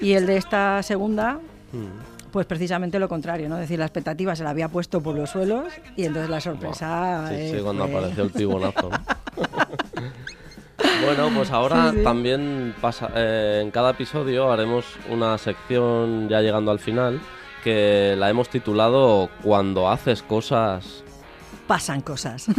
Y 0.00 0.12
el 0.14 0.26
de 0.26 0.36
esta 0.36 0.82
segunda, 0.82 1.38
ujú. 1.72 1.88
Pues 2.36 2.44
precisamente 2.44 2.98
lo 2.98 3.08
contrario, 3.08 3.48
¿no? 3.48 3.54
Es 3.54 3.62
decir, 3.62 3.78
la 3.78 3.86
expectativa 3.86 4.36
se 4.36 4.44
la 4.44 4.50
había 4.50 4.68
puesto 4.68 5.00
por 5.00 5.16
los 5.16 5.30
suelos 5.30 5.72
y 5.96 6.04
entonces 6.04 6.28
la 6.28 6.38
sorpresa... 6.38 7.24
Sí, 7.30 7.34
sí, 7.48 7.56
eh, 7.56 7.60
cuando 7.62 7.86
fue- 7.88 7.96
apareció 7.96 8.24
el 8.24 8.30
tibonazo. 8.30 8.90
¿no? 8.90 8.98
bueno, 11.06 11.30
pues 11.34 11.50
ahora 11.50 11.92
Sí, 11.92 11.96
sí. 11.96 12.04
también 12.04 12.74
pasa, 12.78 13.08
eh, 13.14 13.60
en 13.64 13.70
cada 13.70 13.92
episodio 13.92 14.52
haremos 14.52 14.84
una 15.08 15.38
sección 15.38 16.28
ya 16.28 16.42
llegando 16.42 16.70
al 16.70 16.78
final 16.78 17.22
que 17.64 18.14
la 18.18 18.28
hemos 18.28 18.50
titulado 18.50 19.30
Cuando 19.42 19.88
haces 19.88 20.22
cosas. 20.22 21.04
pasan 21.66 22.02
cosas. 22.02 22.48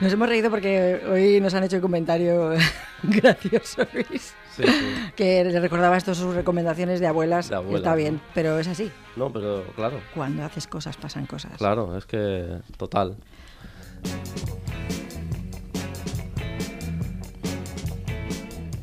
Nos 0.00 0.12
hemos 0.12 0.28
reído 0.28 0.50
porque 0.50 1.00
hoy 1.10 1.40
nos 1.40 1.54
han 1.54 1.64
hecho 1.64 1.76
un 1.76 1.82
comentario 1.82 2.50
gracioso, 3.02 3.86
Luis, 3.92 4.34
Sí, 4.56 4.62
sí. 4.64 4.94
que 5.16 5.44
le 5.44 5.60
recordaba 5.60 5.96
estas 5.96 6.18
sus 6.18 6.34
recomendaciones 6.34 7.00
de 7.00 7.06
abuelas. 7.06 7.48
De 7.48 7.56
Está 7.74 7.90
¿no? 7.90 7.96
bien, 7.96 8.20
pero 8.34 8.58
es 8.58 8.68
así. 8.68 8.90
No, 9.16 9.32
pero 9.32 9.64
claro, 9.74 10.00
Cuando 10.14 10.44
haces 10.44 10.66
cosas, 10.66 10.96
pasan 10.96 11.26
cosas. 11.26 11.52
claro, 11.56 11.96
es 11.96 12.04
que 12.06 12.58
total. 12.76 13.16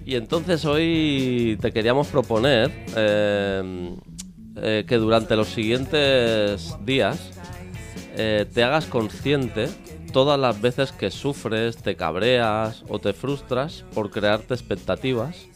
Y 0.05 0.15
entonces 0.15 0.65
hoy 0.65 1.57
te 1.61 1.71
queríamos 1.71 2.07
proponer 2.07 2.71
eh, 2.95 3.95
eh, 4.55 4.83
que 4.87 4.95
durante 4.95 5.35
los 5.35 5.49
siguientes 5.49 6.73
días 6.83 7.29
eh, 8.15 8.47
te 8.51 8.63
hagas 8.63 8.85
consciente 8.85 9.67
todas 10.11 10.39
las 10.39 10.59
veces 10.61 10.91
que 10.91 11.11
sufres, 11.11 11.77
te 11.77 11.95
cabreas 11.95 12.83
o 12.89 12.99
te 12.99 13.13
frustras 13.13 13.85
por 13.93 14.09
crearte 14.11 14.53
expectativas 14.53 15.47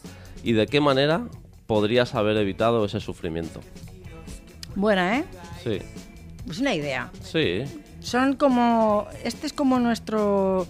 y 0.43 0.53
de 0.53 0.67
qué 0.67 0.79
manera 0.81 1.27
podrías 1.67 2.15
haber 2.15 2.37
evitado 2.37 2.83
ese 2.85 2.99
sufrimiento. 2.99 3.59
Buena, 4.75 5.19
¿eh? 5.19 5.25
Sí, 5.63 5.79
Es 6.49 6.59
una 6.59 6.73
idea. 6.73 7.11
sí, 7.21 7.63
Son 7.99 8.35
como. 8.35 9.07
Este 9.23 9.47
es 9.47 9.53
como 9.53 9.79
nuestro. 9.79 10.67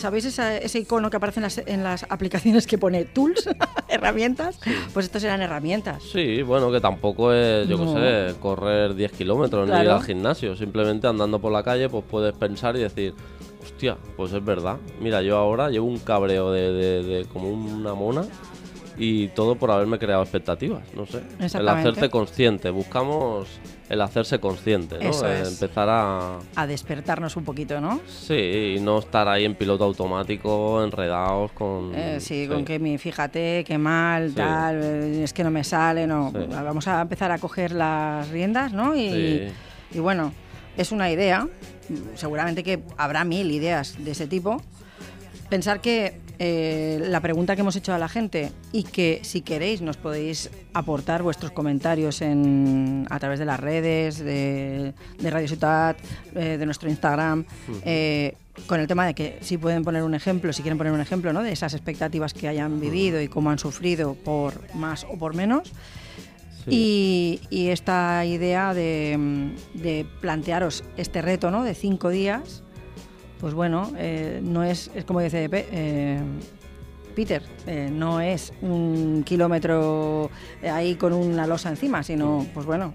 ¿Sabéis 0.00 0.24
esa- 0.24 0.56
ese 0.56 0.78
icono 0.80 1.10
que 1.10 1.16
aparece 1.18 1.38
en 1.40 1.42
las, 1.44 1.58
en 1.58 1.84
las 1.84 2.06
aplicaciones 2.08 2.66
que 2.66 2.78
pone 2.78 3.04
tools, 3.04 3.48
herramientas? 3.88 4.58
Pues 4.92 5.06
estos 5.06 5.22
eran 5.24 5.42
herramientas. 5.42 6.02
sí, 6.02 6.42
bueno, 6.42 6.70
que 6.72 6.80
tampoco 6.80 7.32
es, 7.32 7.68
yo 7.68 7.76
No. 7.76 7.94
qué 7.94 8.32
sé, 8.32 8.40
correr 8.40 8.94
10 8.94 9.12
kilómetros 9.12 9.68
ni 9.68 9.78
ir 9.78 9.88
al 9.90 10.02
gimnasio. 10.02 10.56
Simplemente 10.56 11.06
andando 11.06 11.38
por 11.38 11.52
la 11.52 11.62
calle, 11.62 11.88
pues 11.88 12.04
puedes 12.10 12.32
pensar 12.34 12.76
y 12.76 12.80
decir, 12.80 13.14
hostia, 13.62 13.96
pues 14.16 14.32
es 14.32 14.44
verdad. 14.44 14.78
Mira, 15.00 15.22
yo 15.22 15.36
ahora 15.36 15.68
llevo 15.70 15.86
un 15.86 15.98
cabreo 15.98 16.50
de, 16.50 16.72
de- 16.72 17.02
de 17.02 17.24
como 17.26 17.50
una 17.50 17.94
mona 17.94 18.22
y 19.02 19.28
todo 19.28 19.54
por 19.54 19.70
haberme 19.70 19.98
creado 19.98 20.22
expectativas, 20.22 20.82
no 20.94 21.06
sé. 21.06 21.22
El 21.58 21.66
hacerte 21.68 22.10
consciente, 22.10 22.68
buscamos 22.68 23.48
el 23.88 24.00
hacerse 24.02 24.38
consciente, 24.38 24.98
¿no? 25.02 25.08
Eso 25.08 25.26
es. 25.26 25.48
Empezar 25.60 25.88
a... 25.88 26.38
A 26.54 26.66
despertarnos 26.66 27.34
un 27.36 27.44
poquito, 27.44 27.80
¿no? 27.80 27.98
Sí, 28.06 28.74
y 28.76 28.80
no 28.80 28.98
estar 28.98 29.26
ahí 29.26 29.46
en 29.46 29.54
piloto 29.54 29.84
automático, 29.84 30.84
enredados 30.84 31.50
con... 31.52 31.92
Eh, 31.94 32.20
sí, 32.20 32.46
con 32.46 32.64
que 32.66 32.78
mi, 32.78 32.98
fíjate, 32.98 33.64
qué 33.66 33.78
mal, 33.78 34.28
Sí. 34.28 34.34
tal, 34.36 34.80
eh, 34.82 35.24
es 35.24 35.32
que 35.32 35.42
no 35.44 35.50
me 35.50 35.64
sale, 35.64 36.06
no. 36.06 36.30
Sí. 36.30 36.38
Vamos 36.50 36.86
a 36.86 37.00
empezar 37.00 37.32
a 37.32 37.38
coger 37.38 37.72
las 37.72 38.28
riendas, 38.28 38.72
¿no? 38.74 38.94
Y, 38.94 39.50
y 39.92 39.98
bueno, 39.98 40.32
es 40.76 40.92
una 40.92 41.10
idea, 41.10 41.48
seguramente 42.16 42.62
que 42.62 42.80
habrá 42.98 43.24
mil 43.24 43.50
ideas 43.50 43.96
de 44.04 44.10
ese 44.10 44.26
tipo. 44.26 44.62
Pensar 45.50 45.80
que 45.80 46.14
eh, 46.38 47.04
la 47.08 47.20
pregunta 47.20 47.56
que 47.56 47.62
hemos 47.62 47.74
hecho 47.74 47.92
a 47.92 47.98
la 47.98 48.08
gente 48.08 48.52
y 48.72 48.84
que 48.84 49.18
si 49.24 49.42
queréis 49.42 49.82
nos 49.82 49.96
podéis 49.96 50.48
aportar 50.72 51.24
vuestros 51.24 51.50
comentarios 51.50 52.22
en, 52.22 53.04
a 53.10 53.18
través 53.18 53.40
de 53.40 53.46
las 53.46 53.58
redes, 53.58 54.20
de, 54.20 54.94
de 55.18 55.30
Radio 55.30 55.48
Ciutat, 55.48 55.98
eh, 56.36 56.56
de 56.56 56.64
nuestro 56.64 56.88
Instagram, 56.88 57.44
eh, 57.84 58.36
con 58.68 58.78
el 58.78 58.86
tema 58.86 59.04
de 59.04 59.14
que 59.14 59.38
si 59.40 59.58
pueden 59.58 59.82
poner 59.82 60.04
un 60.04 60.14
ejemplo, 60.14 60.52
si 60.52 60.62
quieren 60.62 60.78
poner 60.78 60.92
un 60.92 61.00
ejemplo 61.00 61.32
¿no? 61.32 61.42
de 61.42 61.50
esas 61.50 61.74
expectativas 61.74 62.32
que 62.32 62.46
hayan 62.46 62.78
vivido 62.78 63.20
y 63.20 63.26
cómo 63.26 63.50
han 63.50 63.58
sufrido 63.58 64.14
por 64.14 64.54
más 64.76 65.04
o 65.10 65.18
por 65.18 65.34
menos. 65.34 65.72
Sí. 66.64 67.40
Y, 67.50 67.56
y 67.64 67.68
esta 67.70 68.24
idea 68.24 68.72
de, 68.72 69.50
de 69.74 70.06
plantearos 70.20 70.84
este 70.96 71.22
reto 71.22 71.50
¿no? 71.50 71.64
de 71.64 71.74
cinco 71.74 72.08
días, 72.08 72.62
pues 73.40 73.54
bueno, 73.54 73.90
eh, 73.96 74.40
no 74.42 74.62
es, 74.62 74.90
es 74.94 75.04
como 75.04 75.20
dice 75.20 75.48
eh, 75.50 76.20
Peter, 77.16 77.42
eh, 77.66 77.88
no 77.90 78.20
es 78.20 78.52
un 78.60 79.22
kilómetro 79.24 80.30
ahí 80.62 80.94
con 80.96 81.12
una 81.12 81.46
losa 81.46 81.70
encima, 81.70 82.02
sino, 82.02 82.46
pues 82.52 82.66
bueno, 82.66 82.94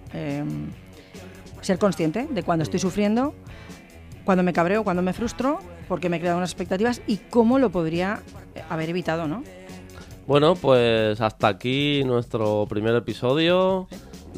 ser 1.62 1.80
consciente 1.80 2.28
de 2.30 2.44
cuando 2.44 2.64
estoy 2.64 2.80
sufriendo, 2.80 3.34
cuando 4.24 4.44
me 4.44 4.54
cabreo, 4.54 4.84
cuando 4.84 5.02
me 5.02 5.14
frustro, 5.14 5.60
porque 5.88 6.10
me 6.10 6.18
he 6.18 6.20
creado 6.20 6.38
unas 6.38 6.52
expectativas 6.52 7.02
y 7.08 7.18
cómo 7.18 7.58
lo 7.60 7.72
podría 7.72 8.22
haber 8.70 8.90
evitado, 8.90 9.28
¿no? 9.28 9.44
Bueno, 10.28 10.56
pues 10.56 11.22
hasta 11.22 11.48
aquí 11.48 12.04
nuestro 12.04 12.66
primer 12.68 12.96
episodio 12.96 13.88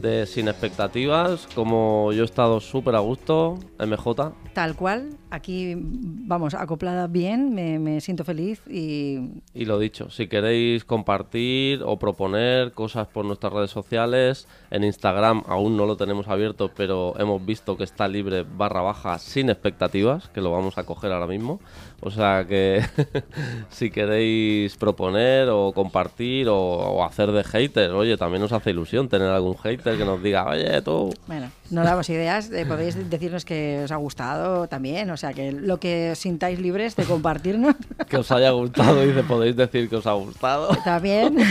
de 0.01 0.25
Sin 0.25 0.47
Expectativas. 0.47 1.47
Como 1.53 2.11
yo 2.13 2.23
he 2.23 2.25
estado 2.25 2.59
súper 2.59 2.95
a 2.95 2.99
gusto, 2.99 3.57
MJ. 3.79 4.33
Tal 4.53 4.75
cual, 4.75 5.17
aquí 5.29 5.75
vamos, 5.77 6.53
acoplada 6.53 7.07
bien, 7.07 7.53
me, 7.53 7.79
me 7.79 8.01
siento 8.01 8.23
feliz 8.23 8.61
y 8.69 9.19
Y 9.53 9.65
lo 9.65 9.79
dicho, 9.79 10.09
si 10.09 10.27
queréis 10.27 10.85
compartir 10.85 11.81
o 11.83 11.97
proponer 11.97 12.71
cosas 12.71 13.07
por 13.07 13.25
nuestras 13.25 13.53
redes 13.53 13.71
sociales, 13.71 14.47
en 14.71 14.83
Instagram 14.83 15.43
aún 15.47 15.77
no 15.77 15.85
lo 15.85 15.97
tenemos 15.97 16.27
abierto, 16.27 16.71
pero 16.75 17.13
hemos 17.19 17.45
visto 17.45 17.77
que 17.77 17.83
está 17.83 18.07
libre 18.07 18.43
barra 18.43 18.81
baja 18.81 19.19
sin 19.19 19.49
expectativas, 19.49 20.29
que 20.29 20.41
lo 20.41 20.51
vamos 20.51 20.77
a 20.77 20.83
coger 20.83 21.11
ahora 21.11 21.27
mismo. 21.27 21.59
O 22.01 22.11
sea 22.11 22.45
que 22.47 22.81
si 23.69 23.89
queréis 23.89 24.75
proponer 24.77 25.49
o 25.49 25.71
compartir 25.73 26.47
o, 26.49 26.57
o 26.57 27.03
hacer 27.03 27.31
de 27.31 27.43
hater, 27.43 27.91
oye, 27.91 28.17
también 28.17 28.41
nos 28.41 28.51
hace 28.51 28.69
ilusión 28.69 29.09
tener 29.09 29.29
algún 29.29 29.57
hater 29.57 29.97
que 29.97 30.05
nos 30.05 30.21
diga, 30.21 30.47
oye, 30.47 30.81
tú, 30.81 31.09
bueno, 31.27 31.49
no 31.69 31.83
damos 31.83 32.09
ideas, 32.09 32.51
eh, 32.51 32.65
podéis 32.65 33.09
decirnos 33.09 33.45
que 33.45 33.81
os 33.83 33.91
ha 33.91 33.95
gustado 33.97 34.67
también, 34.67 35.09
o 35.09 35.17
sea 35.17 35.33
que 35.33 35.51
lo 35.51 35.79
que 35.79 36.11
os 36.11 36.19
sintáis 36.19 36.59
libres 36.59 36.95
de 36.95 37.03
compartirnos 37.03 37.75
que 38.09 38.17
os 38.17 38.31
haya 38.31 38.51
gustado, 38.51 39.01
dice, 39.01 39.23
podéis 39.23 39.55
decir 39.55 39.89
que 39.89 39.97
os 39.97 40.07
ha 40.07 40.13
gustado. 40.13 40.69
también. 40.83 41.37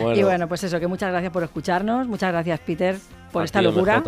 Bueno, 0.00 0.18
Y 0.18 0.22
bueno, 0.22 0.48
pues 0.48 0.64
eso, 0.64 0.80
que 0.80 0.86
muchas 0.86 1.10
gracias 1.10 1.30
por 1.30 1.42
escucharnos, 1.42 2.06
muchas 2.06 2.32
gracias 2.32 2.58
Peter 2.60 2.96
por 3.32 3.42
a 3.42 3.44
esta 3.44 3.60
locura. 3.60 4.02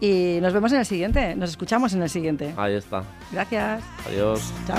Y 0.00 0.38
nos 0.40 0.52
vemos 0.52 0.70
en 0.72 0.78
el 0.78 0.86
siguiente, 0.86 1.34
nos 1.34 1.50
escuchamos 1.50 1.92
en 1.94 2.02
el 2.02 2.10
siguiente. 2.10 2.54
Ahí 2.56 2.74
está. 2.74 3.02
Gracias, 3.32 3.82
Adiós. 4.06 4.52
chao. 4.66 4.78